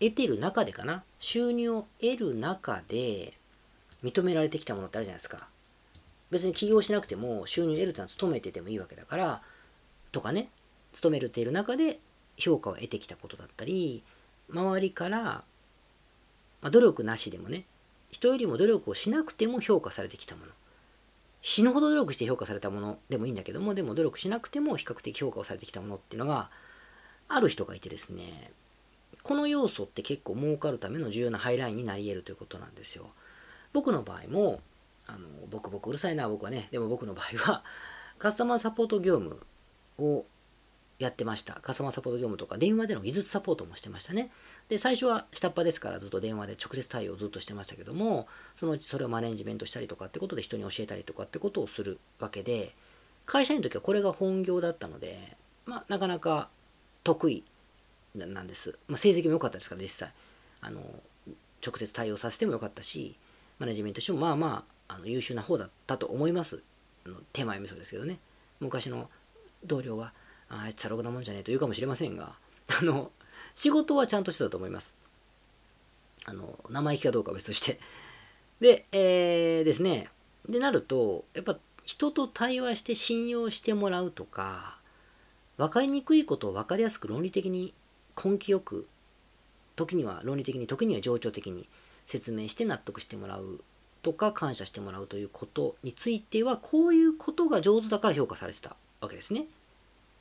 [0.00, 3.34] 得てる中でかな、収入を得る中で
[4.02, 5.46] 認められてきたものってあるじゃないですか。
[6.30, 9.42] 別に起業しなくても収入得るってのは勤めててもいいわけだから、
[10.12, 10.48] とかね、
[10.92, 12.00] 勤めるている中で
[12.36, 14.02] 評価を得てきたことだったり、
[14.50, 15.44] 周りから
[16.62, 17.64] まあ、努力なしでもね、
[18.10, 20.52] 人よりも努力をしなくても評価されてきたもの。
[21.42, 26.50] 死ぬほど努力して評価されたものでもいいんだけども、でも努力しなくても比較的評価をされてきたものっていうのが
[27.28, 28.52] ある人がいてですね、
[29.22, 33.10] この要素って結構儲かるための重要なハイラインになり得るということなんですよ。
[33.72, 34.60] 僕の場合も、
[35.06, 37.64] あの僕僕うるさいな僕はね、でも僕の場合は
[38.18, 39.40] カスタマーサポート業務
[39.98, 40.24] を
[41.00, 41.54] やってました。
[41.54, 44.30] カスタマーサポート業務とか電話での技術サポートもしてましたね。
[44.68, 52.74] で、最初は下っ端ですからずっと電話で直接対応をずっとしてましたけども、そのうちそれをマネジメントしたりとかってことで人に教えたりとかってことをするわけで、
[53.26, 56.48] 会社員の時はこれが本業だったので、まあ、なかなか
[57.04, 57.44] 得意
[58.14, 58.78] なんです。
[58.88, 60.12] まあ、成績も良かったですから、実際。
[60.60, 60.80] あの、
[61.64, 63.16] 直接対応させてもよかったし、
[63.58, 66.62] マネジメントしてもまあまあ、あの優秀な方だったと思います。
[67.06, 68.18] あの手前味噌ですけどね。
[68.60, 69.08] 昔の
[69.64, 70.12] 同僚は、
[70.48, 72.34] あいつはろくなもんじゃねえと言うかもしれませんが、
[72.80, 73.10] あの、
[73.54, 74.94] 仕事はちゃんとしてたと思います。
[76.24, 77.78] あの、生意気かどうかは別として。
[78.60, 80.08] で、えー、ですね。
[80.48, 84.78] で、なると、やっぱ人と対話して信用してもらうとか、
[85.56, 87.74] 分かりにくいことを分かりやすく論理的に
[88.22, 88.86] 根気よく、
[89.74, 91.68] 時には論理的に、時には情緒的に
[92.06, 93.60] 説明して納得してもらう
[94.02, 99.46] とか、感謝してもらうということについては、こういうことが上手だから評価されてたわけですね。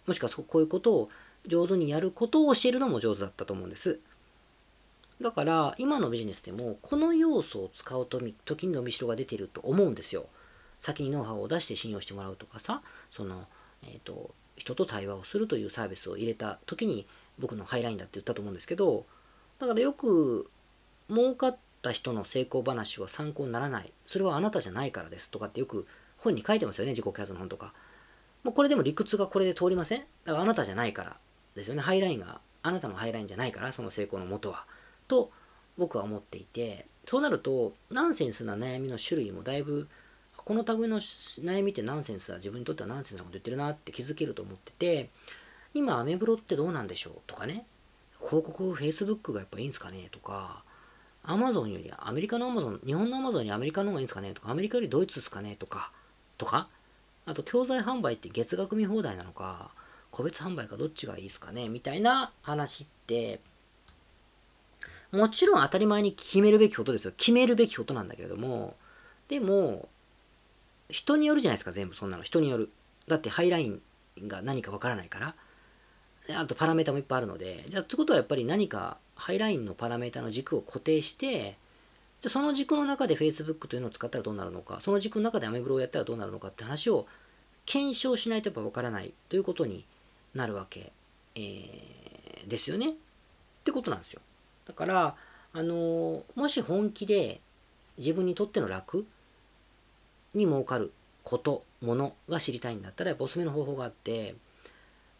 [0.07, 1.09] もしくはこういうことを
[1.47, 3.99] 上手にやることを教えるのも上手だったと思うんです。
[5.21, 10.27] だから今のビジネスでもこの要素を使うと時に伸びしろが出てると思うんですよ。
[10.80, 13.47] 先にノウハウを出して信用してもらうとかさ、その、
[13.84, 19.06] えっ、ー、と、人と対話をするというサービスを入れた時に僕のハイラインだって言ったと思うんですけど、
[19.60, 20.49] だからよく
[21.08, 23.93] 儲かった人の成功話は参考にならない。
[24.08, 25.86] それはあなたじゃないからですとかってよく
[26.17, 27.73] 本に書いてますよね、自己啓発の本とか。
[28.43, 31.17] もうこれでも理屈がこれで通りませんだからあなたじゃないから
[31.55, 31.81] ですよね。
[31.81, 34.65] ハイラインがあなたのハイラインじゃないから、その成功のもとは。
[35.07, 35.31] と
[35.77, 39.87] 僕は思っていて、そうなるとナンセンスな悩みの種類もだいぶ
[40.37, 45.09] この類の悩みってナンセンスだ自分にとってはナンセンスなこと言ってるなって気づけると思ってて
[45.73, 47.65] 今アメブロってどうなんでしょうとかね
[48.19, 50.63] 広告 Facebook がやっぱいいんすかねとか
[51.23, 55.91] アマゾンよりアメリカのアマゾン日本のアマゾンよりアメリカの方がいいんですかねとかアメリカよりドイツですかねとか
[56.37, 56.67] とか
[57.25, 59.69] あと、教材販売って月額見放題なのか、
[60.12, 61.69] 個別販売かどっちがいいですかね？
[61.69, 63.39] みたいな話って、
[65.12, 67.13] もちろん当たり前に決めるべきことですよ。
[67.17, 68.76] 決めるべきことなんだけれども、
[69.28, 69.89] でも、
[70.89, 72.24] 人によるじゃないですか、全部そんなの。
[72.24, 72.69] 人による。
[73.08, 73.82] だってハイライン
[74.28, 75.36] が何かわからないから。
[76.38, 81.58] あとパラメータもいっぱいあるので、じゃあ、ってことはやっぱり何かハイラインのパラメータの軸を固定して、
[82.21, 87.08] じゃその軸の中で Facebook というのを使ったらどうなるのか、その軸の中でアメブロをやったらどうなるのかって話を
[87.65, 89.86] 検証しないとやっぱ分からないということに
[90.33, 90.91] なるわけ、
[91.35, 92.89] えー、ですよね。
[92.89, 92.93] っ
[93.63, 94.21] てことなんですよ。
[94.65, 95.15] だから、
[95.53, 97.41] あの、もし本気で
[97.97, 99.05] 自分にとっての楽
[100.33, 100.91] に儲かる
[101.23, 104.35] こと、ものが知りたいんだったら、やっぱおすすめの方法があって、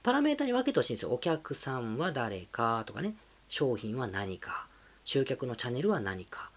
[0.04, 1.12] パラメータに分けてほしいんですよ。
[1.12, 3.16] お客さんは誰かとかね、
[3.50, 4.68] 商品は何か、
[5.04, 6.50] 集客のチャンネルは何か、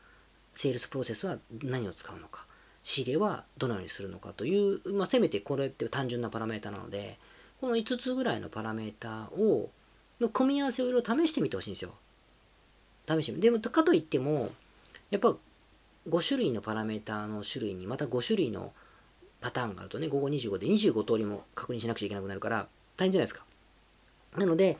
[0.54, 2.46] セールスプロセスは何を使うのか、
[2.82, 7.18] 仕入れはどのようにするのかという、まあ、せめてこれって単純なパラメータなので、
[7.64, 9.70] この5つぐらいのパラメータを、
[10.20, 11.94] の組み合わせをいろいろ試してみてほしいんですよ。
[13.09, 14.50] 試してみでも、かといっても、
[15.11, 15.35] やっぱ
[16.11, 18.74] 5種類のパラメータの種類にまた5種類の
[19.40, 23.46] パターンがあるとね、午後25で25通りも確認しなくちゃいけなくなるから、大変じゃないですか。
[24.37, 24.77] なので、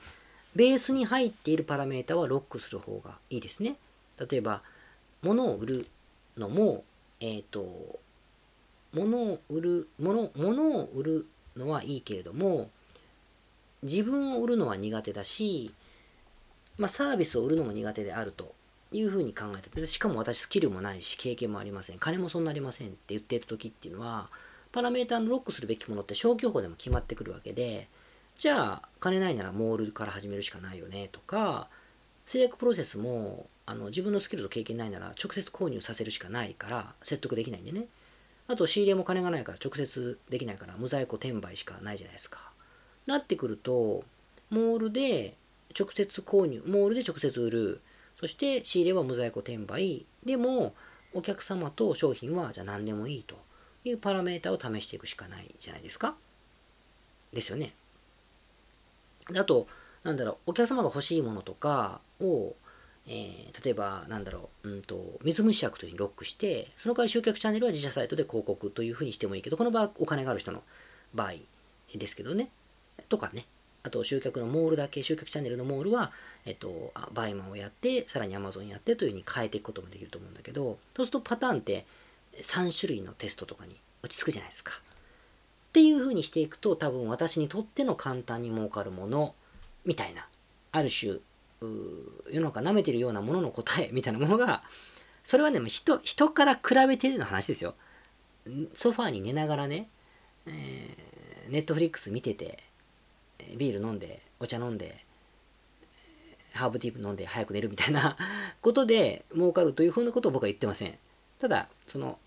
[0.55, 3.77] ベースに入っているパラメータはロックする方がいいですね。
[4.29, 4.61] 例えば、
[5.23, 5.87] 物を売る
[6.37, 6.83] のも、
[7.19, 7.99] えっ、ー、と、
[8.93, 11.25] 物を売る、物、物を売る
[11.57, 12.69] のはいいけれども、
[13.85, 15.73] 自分を売るのは苦手だし、
[16.77, 18.53] まあ、サービスを売るのも苦手であると
[18.91, 24.29] いうふうに考えてて、しかも私スキルもないし、経験もありません、金もそんなありませんって言っている時っていうのは、
[24.71, 27.87] パラメーターのロックするべきものって消去法でも決まってくるわけで、
[28.37, 31.69] じゃあ、金ないならモールから始めるしかないよねとか、
[32.25, 37.85] 制約プロセスもあの自分のスキルと経験ないなら直接購入させるしかないから説得できないんでね。
[38.47, 42.51] あと仕入れも金がないから直接できないから無在庫転売しかないじゃないですか。
[43.05, 44.03] なってくると、
[44.49, 45.35] モールで
[45.77, 47.81] 直接購入、モールで直接売る、
[48.19, 50.73] そして仕入れは無在庫転売、でも
[51.13, 53.35] お客様と商品はじゃあ何でもいいと
[53.83, 56.15] いうパラメータを試していくしかないじゃないですか。
[57.33, 57.73] ですよね。
[59.35, 59.67] あと、
[60.03, 62.55] なんだろう、お客様が欲しいものとかを、
[63.07, 70.63] えー、例えば、なんだろう、うんと、水虫薬というふうにロックして、その代わり集客チャンネルは自社サイトで広告というふうにしてもいいけど、この場合、お金がある人の
[71.13, 71.33] 場合
[71.93, 72.49] ですけどね。
[73.09, 73.45] とかね。
[73.83, 76.11] あと、集客のモールだけ、集客チャンネルのモールは、
[76.45, 81.85] えっと、バイマンをやって、さらに Amazon やってというふうに変えていくこともできると思うんだけど、そうするとパターンって
[82.41, 84.73] 3種類のテストとかに落ち着くじゃないですか。
[84.73, 89.35] っていうふうにしていくと、多分私にとっての簡単に儲かるもの、
[89.85, 90.27] みたいな、
[90.71, 91.19] ある種、
[92.31, 94.63] 世の中舐めてるようなものの答えみたいなものが、
[95.23, 97.75] それはね、人、人から比べての話ですよ。
[98.73, 99.89] ソファーに寝ながらね、
[100.45, 102.63] えー、ネットフリックス見てて、
[103.57, 105.03] ビール飲んで、お茶飲んで、
[106.53, 108.15] ハーブティープ飲んで早く寝るみたいな
[108.61, 110.97] ことで儲かるというふうなことを僕は言ってません。
[111.39, 112.17] ただ、その、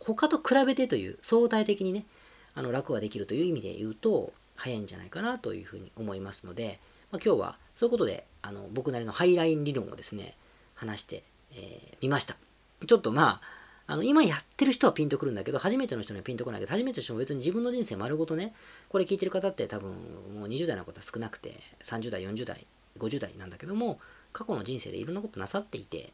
[0.00, 2.04] 他と比べてという相対的にね、
[2.54, 6.80] あの楽ができるという意味で言うと、早いんじゃないかなというふうに思いますので、
[7.12, 10.34] まあ、今日はそういうことであの僕なりのハイライン理論をですね
[10.74, 12.36] 話してみ、えー、ました
[12.86, 13.57] ちょっとまあ
[13.90, 18.52] あの今やってる人はピンとくるんだけど初めての人にはピンとこないけど初めての人も別に自分の人生丸ごとね
[18.90, 19.90] これ聞いてる方って多分
[20.38, 22.66] もう20代の方少なくて30代40代
[22.98, 23.98] 50代なんだけども
[24.34, 26.12] 過去の人生でいろんなことなさっていて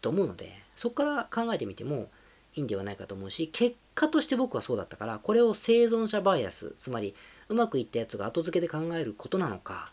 [0.00, 2.08] と思うのでそこから考えてみても
[2.56, 7.14] いいんではないかと思うし結果として僕はそうだったからこれを生存者バイアスつまり
[7.48, 9.92] うまくいったやつが後付けで考えることなのか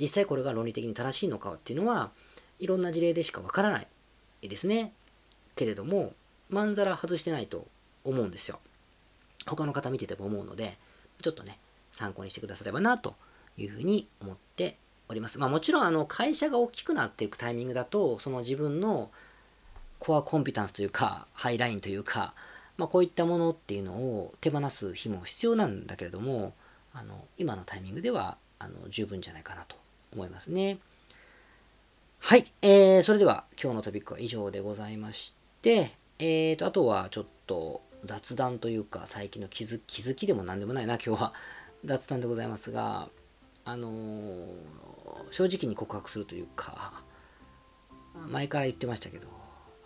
[0.00, 2.10] 実際これが論理的に正しいのかっていうのは
[2.58, 3.88] いろんな事例でしかわからない
[4.48, 4.92] ですね。
[5.56, 6.12] けれども、
[6.54, 7.66] まんざら外してないと
[8.04, 8.60] 思うんですよ。
[9.46, 10.78] 他の方見てても思うので、
[11.20, 11.58] ちょっとね、
[11.92, 13.14] 参考にしてくださればなと
[13.58, 14.76] いうふうに思って
[15.08, 15.38] おります。
[15.38, 19.10] まあもちろんあの会社が大きくなっていくタイミングだと、その自分の
[19.98, 22.34] コアコンピタンスというか、ハイラインというか、
[22.76, 26.54] まあこういったものっていうのを手放す日も必要なんだけれども、
[26.92, 29.76] あの今のタイミングではあの十分じゃないかなと
[30.12, 30.78] 思いますね。
[32.20, 41.32] はい、えー、それでは今日のトピックは以上でございまして、えーと、あとはちょっと雑談というか、最近の気づ気づきでも何でもないな、今日は
[41.84, 43.08] 雑談でございますが、
[43.64, 44.52] あのー、
[45.30, 47.02] 正直に告白するというか、
[48.28, 49.26] 前から言ってましたけど、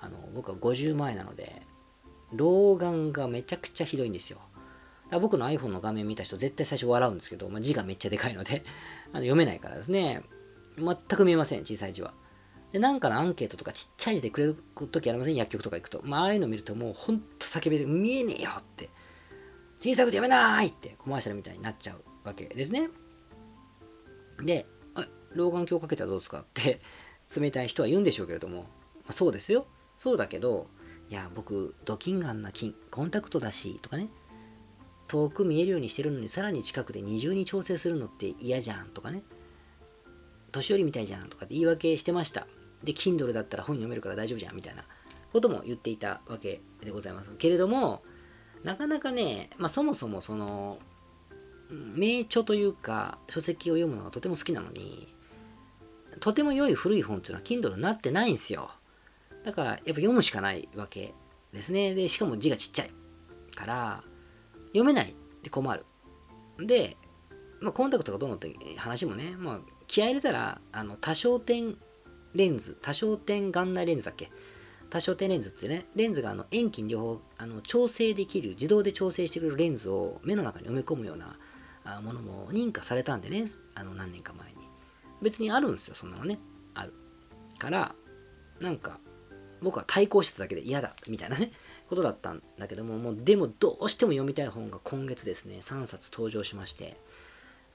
[0.01, 1.63] あの僕は50前なので、
[2.33, 4.39] 老眼がめちゃくちゃひどいんですよ。
[5.21, 8.63] 僕の iPhone の画面見た人絶対最初笑うんですけど、まあ、字がめっちゃでかいので
[9.07, 10.23] あの読めないからですね。
[10.77, 12.13] 全く見えません、小さい字は。
[12.73, 14.57] で、なんかのアンケートとかちっちゃい字でくれる
[14.91, 15.35] 時ありません？
[15.35, 16.01] 薬局とか行くと。
[16.05, 18.91] まあ、ああいうの見るともうほんと叫びで見えねえよって。
[19.81, 22.91] 小さくて読めなーいってコマーシャルみたいになっちゃうわけですね。
[24.43, 24.67] で、
[25.35, 26.41] 老眼鏡かけたらどうですか？
[26.41, 26.81] って
[27.35, 28.67] 冷たい人は言うんでしょうけれども、ま
[29.09, 29.67] あ、そうですよ。
[29.97, 30.69] そうだけど、
[31.09, 34.09] いや、僕、ドキンガンな金、コンタクトだし、とかね、
[35.07, 39.23] 遠く見えるようにしてるのにさらに近くで二重に調整するのって嫌じゃんとかね
[40.53, 42.47] 年寄りみたいじゃんとかって言い訳してました
[42.85, 44.85] で Kindle だったら本読めるから大丈夫じゃんみたいな
[45.33, 48.03] ことも言っていたわけでございますけれども
[48.65, 50.79] なかなかね、まあ、そもそもその
[51.71, 55.13] 名著というか書籍を読むのがとても好きなのに
[56.21, 58.71] とても良い古い本っていうのは Kindle になってないんですよ
[59.45, 61.15] だからやっぱ読むしかないわけ
[61.53, 62.91] ですねでしかも字がちっちゃい
[63.55, 64.03] から
[64.69, 65.85] 読めないって困る。
[66.59, 66.97] で、
[67.61, 71.77] まあ、コンタクトがどうのって話もね、まあ、気合入れたら、あの、多焦点
[72.35, 74.31] レンズ、多焦点眼内レンズだっけ？
[74.91, 81.37] 多焦点レンズってね、レンズがあの遠近両方あの調整できる、自動で調整してくれるレンズを目の中に埋め込むような
[82.01, 84.57] ものも認可されたんでね、あの何年か前に。
[85.21, 86.39] 別にあるんですよ、そんなのね。
[86.75, 86.93] ある。
[87.59, 87.95] から、
[88.61, 89.01] なんか、
[89.61, 91.53] 僕は対抗してただけで嫌だ、みたいなね。
[91.89, 96.97] ことだったんだけども、もうでもどうしても読みたい本が今月ですね、3冊登場しまして、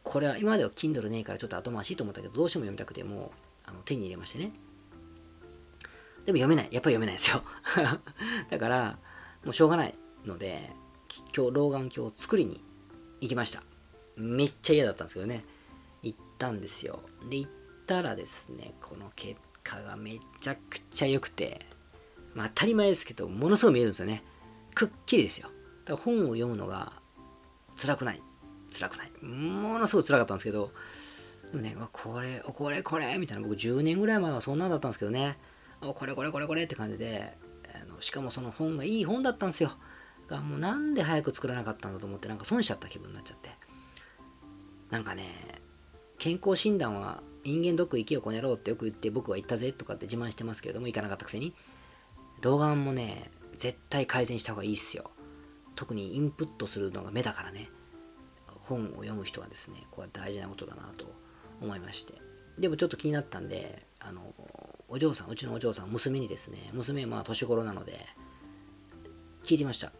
[0.03, 3.31] これは今までは Kindle ねえからちょっと後回しいと思ったけど、どうしても読みたくても
[3.63, 4.51] あの手に入れましてね。
[6.25, 6.69] でも読めない。
[6.71, 7.43] やっぱり読めないですよ。
[8.49, 8.99] だから、
[9.43, 10.71] もうしょうがないので、
[11.35, 12.63] 今日老眼鏡を作りに
[13.19, 13.63] 行きました。
[14.15, 15.43] めっちゃ嫌だったんですけどね。
[16.01, 17.01] 行ったんですよ。
[17.29, 17.51] で、行っ
[17.85, 21.65] たらですね、この結果がめちゃくちゃ良くて、
[22.33, 24.23] まあ当たり前ですけど、ものすごい見えるんですよね。
[24.75, 25.49] くっきりですよ。
[25.85, 26.93] だから本を読むのが
[27.75, 28.21] 辛くない。
[28.71, 29.11] 辛くない。
[29.21, 30.71] ものすごい辛かったんですけど、
[31.61, 35.37] ね、これ、これ、これ、みたいな、僕10年ぐらい前はそんなんだったんですけどね、
[35.81, 37.37] これ、これ、これ、これって感じで、
[37.73, 39.71] あのしかもその本がいい本だったんですよ。
[40.27, 43.49] がもうなんで早く作らなかったんだと思って、なんか損しちゃった気分になっちゃって。
[44.89, 45.61] なんかね、
[46.17, 51.53] 健康診断は人間ドック行けよこの野郎ってよく言って僕は行ったぜとかって自慢してますけれども行かなかったくせに。
[52.41, 55.11] 老眼もね絶対改善した方がいいっすよ。
[55.75, 57.69] 特にインプットするのが目だからね。
[58.47, 61.05] 本を読む人はですねこれは大事なことだなと
[61.61, 62.21] 思いまして。
[62.57, 64.21] でもちょっと気になったんであの
[64.87, 68.05] お嬢さんうちのお嬢さん娘にですね娘まあ年頃なので
[69.43, 69.91] 聞いてました。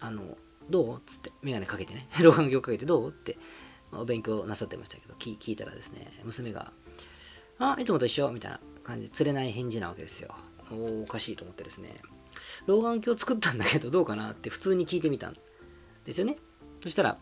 [0.00, 0.36] あの
[0.68, 0.96] どう？
[0.98, 2.08] っつって眼鏡かけてね。
[2.20, 3.08] 老眼鏡かけてどう？
[3.08, 3.38] って
[3.92, 6.72] お勉強なさってましたけど聞いたらですね娘が
[7.58, 10.34] 「あいつもと一緒」みたいな感じで釣れない返事なわけですよ。
[10.70, 12.00] おおかしいと思ってですね。
[12.66, 15.36] 老眼鏡作ったんだけどどうかなって普通に聞いてみたん
[16.04, 16.36] ですよね。
[16.82, 17.18] そしたら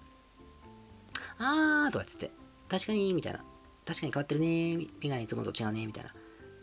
[1.38, 2.30] あーとかっつって、
[2.68, 3.44] 確かに、みたいな。
[3.86, 4.76] 確かに変わってるね。
[5.02, 5.86] メガネいつもと違うね。
[5.86, 6.14] みたいな。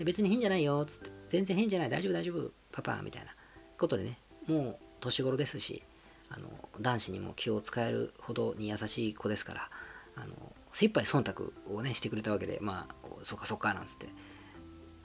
[0.03, 0.83] 別に変じゃないよ。
[0.85, 1.11] つって。
[1.29, 1.89] 全然変じゃない。
[1.89, 2.51] 大丈夫、大丈夫。
[2.71, 3.01] パパ。
[3.03, 3.31] みたいな
[3.77, 4.17] ことでね。
[4.47, 5.83] もう年頃ですし、
[6.29, 6.49] あの、
[6.79, 9.69] 男子にも気を使えるほどに優しい子ですから、
[10.15, 10.33] あの、
[10.71, 14.13] 精一杯忖度をね、してくれたわけで、まあ、そっかそっか、なんつって言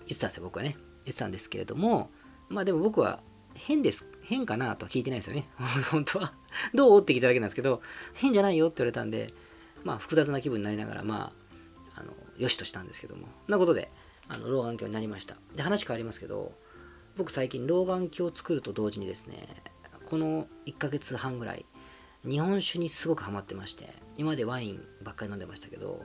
[0.07, 0.77] ってたんですよ、僕はね。
[1.05, 2.11] 言ってたんですけれども、
[2.49, 3.21] まあでも僕は
[3.55, 5.49] 変です、変かなとは聞いてないですよね。
[5.91, 6.33] 本当は。
[6.75, 7.01] どう？
[7.01, 7.83] って聞いただけなんですけど、
[8.15, 9.35] 変じゃないよって言われたんで、
[9.85, 11.46] まあ、複雑な気分になりながら、まあ、
[12.37, 13.29] あの、よしとしたんですけども。
[13.49, 13.91] なことで、
[14.29, 15.37] あの、老眼鏡になりました。
[15.55, 16.53] で、話変わりますけど、
[17.17, 19.49] 僕最近老眼鏡を作ると同時にですね、
[20.05, 21.67] この1ヶ月半ぐらい、
[22.29, 26.05] 日本酒にすごくハマってまして、今までワインばっかり飲んでましたけど、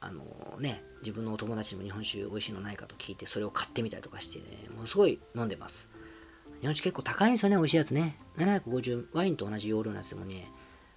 [0.00, 0.24] あの
[0.58, 5.90] ね、自分のお友達にも日本酒美味しいのないかと聞いて、それを買ってみたりとかしてね、ものすごい飲んでます。
[6.60, 8.18] 日本酒結構高いんですよね、美味しいやつね。
[8.36, 10.50] 750、ワインと同じ容量のやつでもね、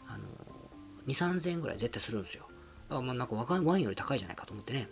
[0.07, 0.23] あの
[1.07, 2.48] 2、3000円ぐらい絶対するんですよ。
[2.89, 4.89] あまあなんか若いワインより高いじゃないかと思ってね、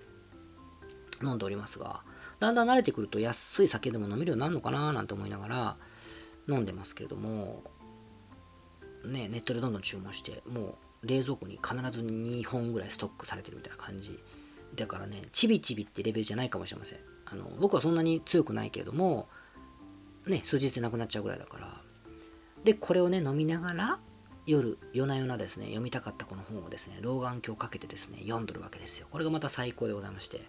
[1.21, 2.01] 飲んでおりますが、
[2.39, 5.77] だんだん慣れてくると安い酒でも飲めるようになるのかななんて思いながら
[6.47, 7.63] 飲んでますけれども、
[9.05, 14.19] ね、ネットでどんどん注文して、もう冷蔵庫に必ず2本ぐらいストックされてるみたいな感じ。
[14.75, 16.99] だからね、ちびちびってレベルじゃないかもしれません。
[17.25, 19.27] あの僕はそんなに強くないけれども、
[20.27, 21.81] ね、数日でなくなっちゃうぐらいだから。
[22.63, 23.99] で、これをね、飲みながら、
[24.47, 29.07] 夜、夜な夜なですね、読みたかったこの本をですね、老眼鏡をかけてですね、読んどるわけですよ。
[29.11, 30.43] これがまた最高でございまして、ま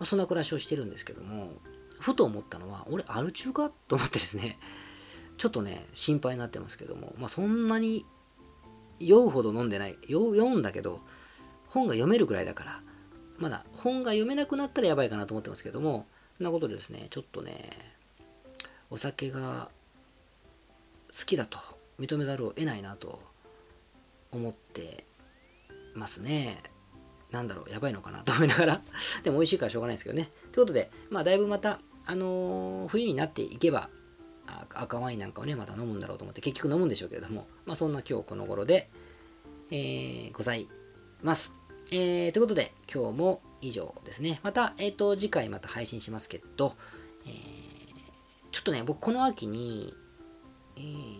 [0.00, 1.52] あ、そんな暮らしをしてるんですけども、
[2.00, 4.58] ふと思ったのは、俺、アル中かと思ってですね、
[5.38, 8.04] ちょっとね、心配になってますけども、まあ、そんなに
[8.98, 11.00] 酔うほど飲んでない、酔うんだけど、
[11.68, 12.82] 本が読めるぐらいだから、
[13.38, 16.06] まだ本が読めなくなったらやばいかなと思ってますけども、
[16.36, 17.94] そんなことでですね、ちょっとね、
[18.90, 19.70] お酒が
[21.12, 21.58] 好きだと
[22.00, 23.20] 認めざるを得ないなと
[24.32, 25.04] 思って
[25.94, 26.62] ますね。
[27.30, 28.22] なんだろう、やばいのかな？
[28.24, 28.82] と思いながら
[29.22, 30.30] でも美味しいからしょうがないですけどね。
[30.52, 33.90] ということで、まあ、だいぶまた、あのー、冬になっていけば、
[34.74, 38.88] 赤ワインなんかをね、また飲むんだろうと思って、結局飲むんでしょうけれども、まあ、そんな今日この頃で、
[39.70, 40.68] えー、ござい
[41.22, 41.54] ます。
[41.92, 44.40] えー、ということで、今日も以上ですね。
[44.42, 46.74] また、えっ、ー、と、次回また配信しますけど、
[47.26, 47.32] えー、
[48.50, 49.94] ちょっとね、僕この秋に、
[50.76, 51.19] えー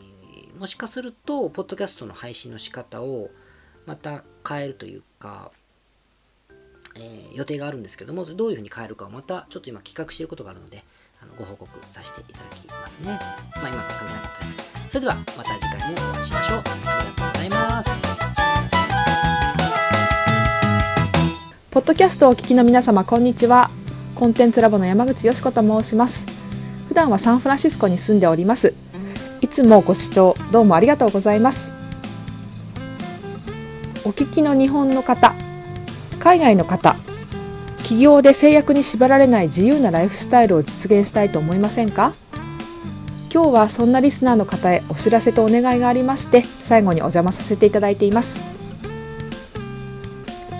[0.60, 3.30] もしかすると、ポッドキャストの配信の仕方を
[3.86, 5.52] また変えるというか、
[6.96, 10.84] えー、予定があるんですけども、どういうふうに変えるかをまたちょっと今企画していることがあるので、
[11.22, 13.18] あのご報告させていただきますね。
[13.56, 14.56] まあ今考えなかったです。
[14.90, 16.58] それではまた次回もお会いしましょう。
[16.58, 17.90] ありがとうございます。
[21.70, 23.70] ポッドキャストをお聞きの皆様、こんにちは。
[24.14, 26.26] コンテンツラボの山口よし子と申します。
[26.88, 28.74] 普段はサンフランシスコに住んでおります。
[29.42, 31.72] いつもご視聴どうもありがとうございます。
[34.04, 35.34] お聞きの日本の方
[36.18, 36.96] 海外の方
[37.78, 42.12] 企業で制約に縛られない自由なライフスタイルを実現したいと思いませんか？
[43.32, 48.38] 今日はそんなリスナーの方へお知らせとお願いがありまして最後にお邪魔させていただいています。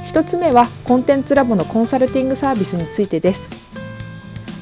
[0.06, 3.50] 一つ目はコンテンツラボのコンサルティングサービスについてです。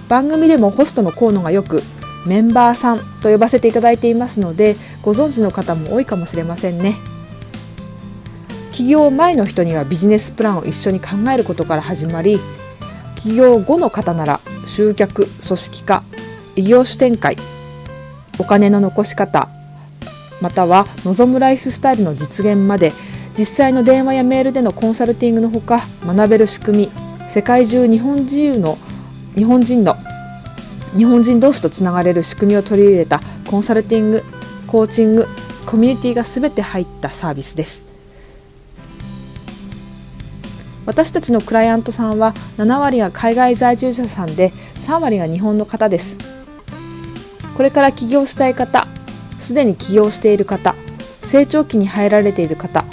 [0.09, 1.85] 番組でもホストの河野がよく
[2.29, 6.97] メンバーさんと呼ばせていただいていますのでご存知の方も多いかもしれませんね。
[8.79, 12.39] 起業前の人にはビジネスプランを一緒に考えることから始まり
[13.17, 16.05] 起業後の方なら集客組織化
[16.55, 17.37] 異業種展開
[18.39, 19.49] お金の残し方
[20.41, 22.93] または望むライフスタイルの実現まで
[23.37, 26.91] 実際の電話やメールでのコンサルティングのほか学べる仕組み
[27.29, 28.79] 世界中日本人の
[29.35, 29.97] 日本人の
[30.97, 34.25] 日本人同士とつながれる仕組みを取り入れたコンサルティング
[34.67, 35.27] コーチング
[35.67, 37.85] コミュニティが全て入ったサービスです。
[40.87, 46.17] 私たちのクライアントさんは7割が海外在住者さんで3割が日本の方です。
[47.57, 48.87] これから起業したい方
[49.41, 50.75] すでに起業している方
[51.25, 52.85] 成長期に入られている方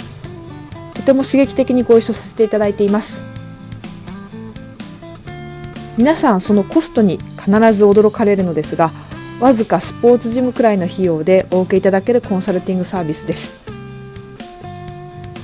[0.92, 3.35] とても刺激的にご一緒させていただいています。
[5.96, 8.90] 皆さんそのコストに必ず驚かれるのですが
[9.40, 13.54] わずかスポーツジムくらいの費用でお受けいただけるコンサルティングサービスです。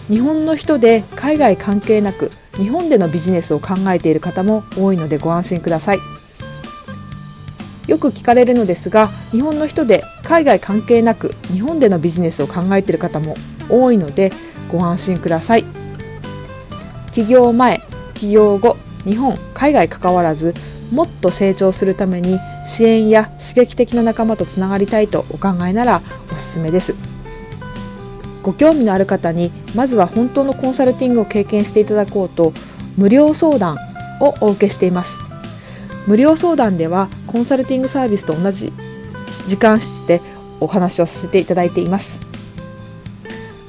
[0.09, 5.99] 日本の人で海外関係なく日本でのビジネスを考えている方も多いのでご安心ください。
[7.87, 13.37] よく聞かれるのですが日本の人で海外関係なく日本でのビジネスを考えている方も
[13.69, 14.33] 多いので
[14.71, 15.65] ご安心ください。
[17.13, 17.81] 起業前
[18.15, 20.55] 起業後日本海外関わらず
[20.93, 26.95] もっと成長するために支援や刺激的な仲間とつながりたいとお考えならおすすめです。
[28.43, 32.53] ご興味のある方にまずは本当のコンサルティングを経験していただこうと
[32.97, 33.77] 無料相談
[34.21, 35.19] をお受けしています。
[36.07, 38.73] 無料相談ではコンサルティングサービスと同じ
[39.47, 40.21] 時間室で
[40.61, 42.21] お話をさせていただいています。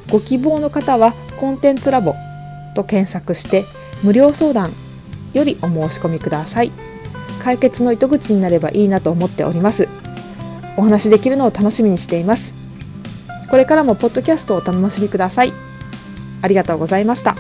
[0.10, 2.14] ご希望の方はコンテンツラボ
[2.76, 3.66] と検索して
[4.04, 4.72] 無料相談
[5.34, 6.72] よりお申し込みください。
[7.44, 9.90] 解決の糸口になればいいなと思っております。
[10.78, 12.54] お話できるのを楽しみにしています。
[13.50, 15.54] これからもポッドキャストをお楽しみください。
[16.42, 17.36] ありがとうございました。